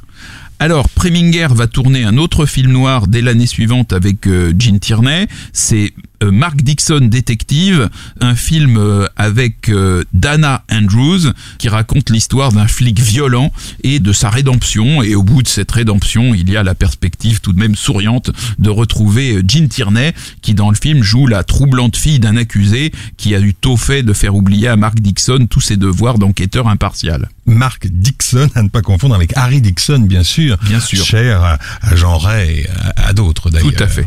Alors, 0.58 0.88
Preminger 0.88 1.48
va 1.50 1.66
tourner 1.66 2.04
un 2.04 2.16
autre 2.16 2.46
film 2.46 2.72
noir 2.72 3.08
dès 3.08 3.20
l'année 3.20 3.46
suivante 3.46 3.92
avec 3.92 4.26
euh, 4.26 4.54
Gene 4.58 4.80
Tierney. 4.80 5.26
C'est 5.52 5.92
euh, 6.22 6.30
Mark 6.30 6.62
Dixon 6.62 7.08
Détective, 7.10 7.90
un 8.22 8.34
film 8.34 8.78
euh, 8.78 9.06
avec 9.16 9.70
Dana 10.14 10.64
Andrews 10.72 11.32
qui 11.58 11.68
raconte 11.68 12.08
l'histoire 12.08 12.52
d'un 12.52 12.66
flic 12.66 12.98
violent 12.98 13.52
et 13.82 14.00
de 14.00 14.12
sa 14.12 14.30
rédemption. 14.30 15.02
Et 15.02 15.14
au 15.14 15.22
bout 15.22 15.42
de 15.42 15.48
cette 15.48 15.70
rédemption, 15.70 16.34
il 16.34 16.50
y 16.50 16.56
a 16.56 16.62
la 16.62 16.74
perspective 16.74 17.42
tout 17.42 17.52
de 17.52 17.60
même 17.60 17.74
souriante 17.74 18.30
de 18.58 18.70
retrouver 18.70 19.42
Gene 19.46 19.68
Tierney 19.68 20.14
qui 20.40 20.54
dans 20.54 20.70
le 20.70 20.76
film 20.76 21.02
joue 21.02 21.26
la 21.26 21.44
troublante 21.44 21.98
fille 21.98 22.18
d'un 22.18 22.38
accusé 22.38 22.92
qui 23.18 23.34
a 23.34 23.40
eu 23.40 23.52
tôt 23.52 23.76
fait 23.76 24.02
de 24.02 24.14
faire 24.14 24.34
oublier 24.34 24.68
à 24.68 24.76
Mark 24.76 25.00
Dixon 25.00 25.48
tous 25.50 25.60
ses 25.60 25.76
devoirs 25.76 26.18
d'enquêteur 26.18 26.66
impartial. 26.66 27.28
Mark 27.46 27.86
Dixon, 27.88 28.48
à 28.54 28.62
ne 28.62 28.68
pas 28.68 28.82
confondre 28.82 29.14
avec 29.14 29.32
Harry 29.36 29.60
Dixon, 29.60 30.00
bien 30.00 30.22
sûr. 30.24 30.56
Bien 30.64 30.80
sûr. 30.80 31.04
Cher 31.04 31.42
à, 31.42 31.58
à 31.82 31.94
Jean 31.96 32.18
Ray 32.18 32.60
et 32.60 32.68
à, 32.96 33.08
à 33.08 33.12
d'autres 33.12 33.50
d'ailleurs. 33.50 33.72
Tout 33.72 33.82
à 33.82 33.86
fait. 33.86 34.06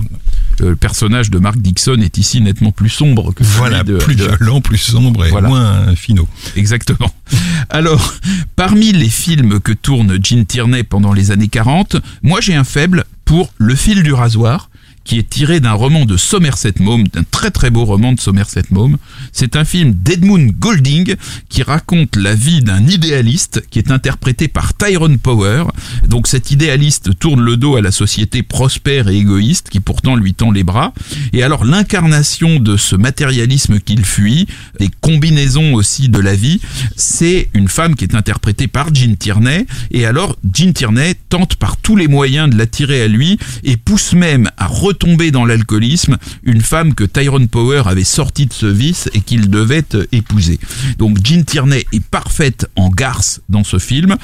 Le 0.59 0.75
personnage 0.75 1.29
de 1.31 1.39
Mark 1.39 1.57
Dixon 1.57 2.01
est 2.01 2.17
ici 2.17 2.41
nettement 2.41 2.71
plus 2.73 2.89
sombre 2.89 3.33
que 3.33 3.45
celui 3.45 3.57
Voilà, 3.57 3.83
de, 3.83 3.95
plus 3.97 4.15
de- 4.15 4.25
violent, 4.25 4.59
plus 4.59 4.77
sombre 4.77 5.25
et 5.25 5.29
Voilà. 5.29 5.47
moins 5.47 5.95
finaux. 5.95 6.27
Exactement. 6.57 7.13
Alors, 7.69 8.13
parmi 8.57 8.91
les 8.91 9.07
films 9.09 9.61
que 9.61 9.71
tourne 9.71 10.17
Gene 10.21 10.45
Tierney 10.45 10.83
pendant 10.83 11.13
les 11.13 11.31
années 11.31 11.47
40, 11.47 11.95
moi 12.23 12.41
j'ai 12.41 12.55
un 12.55 12.65
faible 12.65 13.05
pour 13.23 13.53
Le 13.57 13.75
fil 13.75 14.03
du 14.03 14.11
rasoir, 14.11 14.68
qui 15.09 15.17
est 15.17 15.27
tiré 15.27 15.59
d'un 15.59 15.73
roman 15.73 16.05
de 16.05 16.17
Somerset 16.17 16.75
Maugham, 16.79 17.07
d'un 17.07 17.23
très 17.23 17.49
très 17.49 17.71
beau 17.71 17.83
roman 17.83 18.13
de 18.13 18.19
Somerset 18.19 18.65
Maugham. 18.69 18.97
C'est 19.31 19.55
un 19.55 19.65
film 19.65 19.91
d'Edmund 19.91 20.51
Golding 20.59 21.15
qui 21.49 21.63
raconte 21.63 22.15
la 22.15 22.35
vie 22.35 22.61
d'un 22.61 22.85
idéaliste 22.85 23.63
qui 23.71 23.79
est 23.79 23.89
interprété 23.89 24.47
par 24.47 24.75
Tyrone 24.75 25.17
Power. 25.17 25.63
Donc 26.07 26.27
cet 26.27 26.51
idéaliste 26.51 27.17
tourne 27.17 27.41
le 27.41 27.57
dos 27.57 27.75
à 27.75 27.81
la 27.81 27.91
société 27.91 28.43
prospère 28.43 29.07
et 29.07 29.17
égoïste 29.17 29.69
qui 29.71 29.79
pourtant 29.79 30.15
lui 30.15 30.35
tend 30.35 30.51
les 30.51 30.63
bras. 30.63 30.93
Et 31.33 31.41
alors 31.41 31.65
l'incarnation 31.65 32.59
de 32.59 32.77
ce 32.77 32.95
matérialisme 32.95 33.79
qu'il 33.79 34.05
fuit, 34.05 34.45
les 34.79 34.91
combinaisons 35.01 35.73
aussi 35.73 36.09
de 36.09 36.19
la 36.19 36.35
vie, 36.35 36.61
c'est 36.95 37.49
une 37.55 37.67
femme 37.67 37.95
qui 37.95 38.03
est 38.03 38.13
interprétée 38.13 38.67
par 38.67 38.93
Jean 38.93 39.15
Tierney. 39.15 39.65
Et 39.89 40.05
alors 40.05 40.37
Jean 40.53 40.71
Tierney 40.71 41.15
tente 41.29 41.55
par 41.55 41.77
tous 41.77 41.95
les 41.95 42.07
moyens 42.07 42.47
de 42.47 42.59
l'attirer 42.59 43.01
à 43.01 43.07
lui 43.07 43.39
et 43.63 43.75
pousse 43.75 44.13
même 44.13 44.51
à 44.57 44.67
retomber 44.99 45.31
dans 45.31 45.45
l'alcoolisme 45.45 46.17
une 46.43 46.61
femme 46.61 46.93
que 46.93 47.03
Tyrone 47.03 47.47
Power 47.47 47.83
avait 47.85 48.03
sortie 48.03 48.47
de 48.47 48.53
ce 48.53 48.65
vice 48.65 49.09
et 49.13 49.21
qu'il 49.21 49.49
devait 49.49 49.85
euh, 49.95 50.05
épouser. 50.11 50.59
Donc 50.97 51.17
Jean 51.23 51.43
Tierney 51.43 51.85
est 51.93 52.03
parfaite 52.03 52.67
en 52.75 52.89
garce 52.89 53.41
dans 53.47 53.63
ce 53.63 53.79
film. 53.79 54.17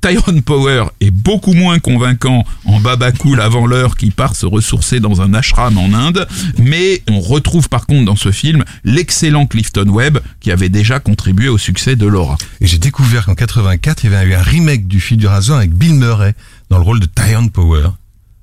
Tyrone 0.00 0.42
Power 0.42 0.86
est 1.00 1.10
beaucoup 1.10 1.52
moins 1.52 1.78
convaincant 1.78 2.44
en 2.64 2.80
baba 2.80 3.12
cool 3.12 3.40
avant 3.40 3.66
l'heure 3.66 3.96
qui 3.96 4.10
part 4.10 4.34
se 4.34 4.46
ressourcer 4.46 4.98
dans 4.98 5.20
un 5.20 5.32
ashram 5.32 5.78
en 5.78 5.92
Inde, 5.92 6.26
mais 6.58 7.02
on 7.08 7.20
retrouve 7.20 7.68
par 7.68 7.86
contre 7.86 8.06
dans 8.06 8.16
ce 8.16 8.32
film 8.32 8.64
l'excellent 8.84 9.46
Clifton 9.46 9.88
Webb 9.88 10.18
qui 10.40 10.50
avait 10.50 10.70
déjà 10.70 10.98
contribué 10.98 11.48
au 11.48 11.58
succès 11.58 11.94
de 11.94 12.06
Laura. 12.06 12.36
Et 12.60 12.66
j'ai 12.66 12.78
découvert 12.78 13.26
qu'en 13.26 13.36
84, 13.36 14.04
il 14.04 14.10
y 14.10 14.14
avait 14.14 14.30
eu 14.30 14.34
un 14.34 14.42
remake 14.42 14.88
du 14.88 14.98
Fil 14.98 15.18
du 15.18 15.26
Rasoir 15.26 15.58
avec 15.58 15.72
Bill 15.72 15.94
Murray 15.94 16.34
dans 16.68 16.78
le 16.78 16.84
rôle 16.84 16.98
de 16.98 17.06
Tyrone 17.06 17.50
Power. 17.50 17.90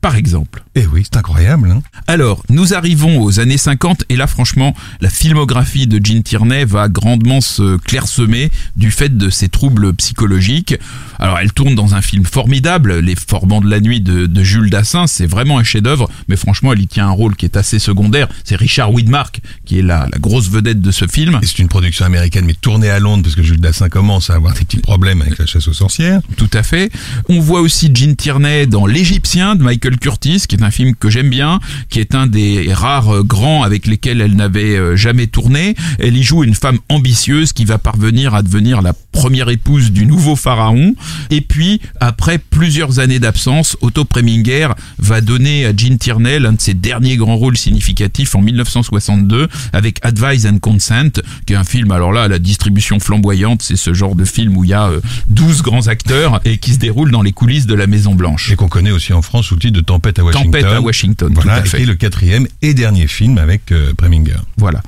Par 0.01 0.15
exemple. 0.15 0.63
Eh 0.75 0.85
oui, 0.85 1.03
c'est 1.03 1.17
incroyable. 1.17 1.71
Hein 1.71 1.81
Alors, 2.07 2.43
nous 2.49 2.73
arrivons 2.73 3.21
aux 3.21 3.41
années 3.41 3.57
50 3.57 4.05
et 4.07 4.15
là, 4.15 4.27
franchement, 4.27 4.73
la 5.01 5.09
filmographie 5.09 5.87
de 5.87 5.99
Gene 6.03 6.23
Tierney 6.23 6.63
va 6.63 6.87
grandement 6.87 7.41
se 7.41 7.77
clairsemer 7.77 8.49
du 8.77 8.91
fait 8.91 9.17
de 9.17 9.29
ses 9.29 9.49
troubles 9.49 9.93
psychologiques. 9.95 10.75
Alors, 11.19 11.37
elle 11.39 11.51
tourne 11.51 11.75
dans 11.75 11.95
un 11.95 12.01
film 12.01 12.23
formidable, 12.23 12.99
Les 12.99 13.15
Forbans 13.15 13.59
de 13.59 13.69
la 13.69 13.81
nuit 13.81 13.99
de, 13.99 14.25
de 14.25 14.43
Jules 14.43 14.69
Dassin. 14.69 15.05
C'est 15.05 15.25
vraiment 15.27 15.59
un 15.59 15.63
chef-d'œuvre, 15.65 16.09
mais 16.29 16.37
franchement, 16.37 16.71
elle 16.71 16.81
y 16.81 16.87
tient 16.87 17.07
un 17.07 17.11
rôle 17.11 17.35
qui 17.35 17.43
est 17.45 17.57
assez 17.57 17.77
secondaire. 17.77 18.29
C'est 18.45 18.55
Richard 18.55 18.93
Widmark 18.93 19.41
qui 19.65 19.79
est 19.79 19.83
la, 19.83 20.07
la 20.11 20.17
grosse 20.17 20.49
vedette 20.49 20.79
de 20.81 20.91
ce 20.91 21.07
film. 21.07 21.39
C'est 21.43 21.59
une 21.59 21.67
production 21.67 22.05
américaine, 22.05 22.45
mais 22.45 22.53
tournée 22.53 22.89
à 22.89 22.99
Londres, 22.99 23.23
parce 23.23 23.35
que 23.35 23.43
Jules 23.43 23.59
Dassin 23.59 23.89
commence 23.89 24.29
à 24.29 24.35
avoir 24.35 24.53
des 24.53 24.61
petits 24.61 24.77
problèmes 24.77 25.21
avec 25.21 25.37
la 25.37 25.45
chasse 25.45 25.67
aux 25.67 25.73
sorcières. 25.73 26.21
Tout 26.37 26.49
à 26.53 26.63
fait. 26.63 26.89
On 27.27 27.41
voit 27.41 27.59
aussi 27.59 27.91
Gene 27.93 28.15
Tierney 28.15 28.65
dans 28.65 28.85
L'Égyptien 28.85 29.55
de 29.55 29.63
Michael 29.63 29.88
Curtis, 29.97 30.45
qui 30.47 30.55
est 30.55 30.63
un 30.63 30.71
film 30.71 30.95
que 30.95 31.09
j'aime 31.09 31.29
bien, 31.29 31.59
qui 31.89 31.99
est 31.99 32.15
un 32.15 32.27
des 32.27 32.73
rares 32.73 33.15
euh, 33.15 33.23
grands 33.23 33.63
avec 33.63 33.87
lesquels 33.87 34.21
elle 34.21 34.35
n'avait 34.35 34.75
euh, 34.75 34.95
jamais 34.95 35.27
tourné. 35.27 35.75
Elle 35.99 36.17
y 36.17 36.23
joue 36.23 36.43
une 36.43 36.55
femme 36.55 36.79
ambitieuse 36.89 37.53
qui 37.53 37.65
va 37.65 37.77
parvenir 37.77 38.35
à 38.35 38.43
devenir 38.43 38.81
la 38.81 38.93
première 39.11 39.49
épouse 39.49 39.91
du 39.91 40.05
nouveau 40.05 40.35
pharaon. 40.35 40.93
Et 41.29 41.41
puis, 41.41 41.81
après 41.99 42.37
plusieurs 42.37 42.99
années 42.99 43.19
d'absence, 43.19 43.75
Otto 43.81 44.05
Preminger 44.05 44.69
va 44.97 45.21
donner 45.21 45.65
à 45.65 45.75
Gene 45.75 45.97
Tierney 45.97 46.39
l'un 46.39 46.53
de 46.53 46.61
ses 46.61 46.73
derniers 46.73 47.17
grands 47.17 47.35
rôles 47.35 47.57
significatifs 47.57 48.35
en 48.35 48.41
1962 48.41 49.47
avec 49.73 49.99
Advise 50.03 50.45
and 50.47 50.59
Consent, 50.59 51.21
qui 51.45 51.53
est 51.53 51.57
un 51.57 51.63
film, 51.63 51.91
alors 51.91 52.11
là, 52.11 52.23
à 52.23 52.27
la 52.27 52.39
distribution 52.39 52.99
flamboyante, 52.99 53.61
c'est 53.61 53.75
ce 53.75 53.93
genre 53.93 54.15
de 54.15 54.25
film 54.25 54.55
où 54.57 54.63
il 54.63 54.69
y 54.69 54.73
a 54.73 54.87
euh, 54.89 55.01
12 55.29 55.61
grands 55.63 55.87
acteurs 55.87 56.39
et 56.45 56.57
qui 56.57 56.73
se 56.73 56.79
déroule 56.79 57.11
dans 57.11 57.21
les 57.21 57.31
coulisses 57.31 57.65
de 57.65 57.73
la 57.75 57.87
Maison 57.87 58.15
Blanche. 58.15 58.51
Et 58.51 58.55
qu'on 58.55 58.67
connaît 58.69 58.91
aussi 58.91 59.13
en 59.13 59.21
France 59.21 59.47
sous 59.47 59.55
le 59.55 59.61
titre 59.61 59.73
de 59.75 59.81
Tempête 59.81 60.19
à 60.19 60.23
Washington. 60.23 60.51
Tempête 60.51 60.65
à 60.65 60.81
Washington, 60.81 61.31
Voilà, 61.33 61.57
tout 61.61 61.63
à 61.63 61.65
et 61.65 61.81
fait. 61.81 61.85
le 61.85 61.95
quatrième 61.95 62.47
et 62.61 62.73
dernier 62.73 63.07
film 63.07 63.37
avec 63.37 63.71
euh, 63.71 63.93
Preminger. 63.97 64.37
Voilà. 64.57 64.81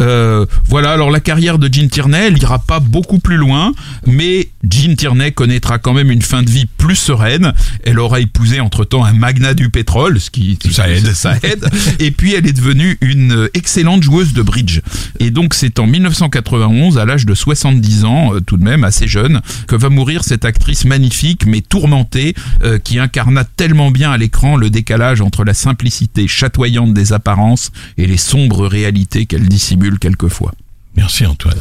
Euh, 0.00 0.46
voilà, 0.66 0.92
alors 0.92 1.10
la 1.10 1.20
carrière 1.20 1.58
de 1.58 1.72
Gene 1.72 1.88
Tierney, 1.88 2.26
elle 2.28 2.38
ira 2.38 2.58
pas 2.58 2.80
beaucoup 2.80 3.18
plus 3.18 3.36
loin, 3.36 3.72
mais 4.06 4.48
Gene 4.68 4.96
Tierney 4.96 5.32
connaîtra 5.32 5.78
quand 5.78 5.92
même 5.92 6.10
une 6.10 6.22
fin 6.22 6.42
de 6.42 6.50
vie 6.50 6.66
plus 6.66 6.96
sereine. 6.96 7.52
Elle 7.84 7.98
aura 7.98 8.20
épousé 8.20 8.60
entre-temps 8.60 9.04
un 9.04 9.12
magnat 9.12 9.54
du 9.54 9.70
pétrole, 9.70 10.20
ce 10.20 10.30
qui 10.30 10.58
Ça 10.70 10.88
aide. 10.88 11.12
Ça 11.14 11.36
aide. 11.42 11.68
Et 11.98 12.10
puis 12.10 12.34
elle 12.34 12.46
est 12.46 12.52
devenue 12.52 12.98
une 13.00 13.48
excellente 13.54 14.02
joueuse 14.02 14.32
de 14.32 14.42
bridge. 14.42 14.80
Et 15.20 15.30
donc 15.30 15.54
c'est 15.54 15.78
en 15.78 15.86
1991, 15.86 16.98
à 16.98 17.04
l'âge 17.04 17.26
de 17.26 17.34
70 17.34 18.04
ans, 18.04 18.34
euh, 18.34 18.40
tout 18.40 18.56
de 18.56 18.64
même 18.64 18.84
assez 18.84 19.08
jeune, 19.08 19.40
que 19.66 19.76
va 19.76 19.88
mourir 19.88 20.24
cette 20.24 20.44
actrice 20.44 20.84
magnifique 20.84 21.46
mais 21.46 21.60
tourmentée 21.60 22.34
euh, 22.62 22.78
qui 22.78 22.98
incarna 22.98 23.44
tellement 23.44 23.90
bien 23.90 24.10
à 24.10 24.18
l'écran 24.18 24.56
le 24.56 24.70
décalage 24.70 25.20
entre 25.20 25.44
la 25.44 25.54
simplicité 25.54 26.28
chatoyante 26.28 26.94
des 26.94 27.12
apparences 27.12 27.70
et 27.96 28.06
les 28.06 28.16
sombres 28.16 28.66
réalités 28.66 29.26
qu'elle 29.26 29.48
dissimule 29.48 29.98
quelquefois. 29.98 30.52
Merci 30.98 31.26
Antoine. 31.26 31.56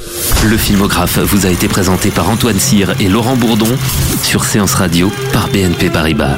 Le 0.45 0.57
filmographe 0.57 1.19
vous 1.19 1.45
a 1.45 1.49
été 1.49 1.67
présenté 1.67 2.09
par 2.09 2.27
Antoine 2.27 2.59
Cyr 2.59 2.95
et 2.99 3.07
Laurent 3.07 3.35
Bourdon 3.35 3.69
sur 4.23 4.43
Séance 4.43 4.73
Radio 4.73 5.11
par 5.31 5.47
BNP 5.49 5.91
Paribas. 5.91 6.37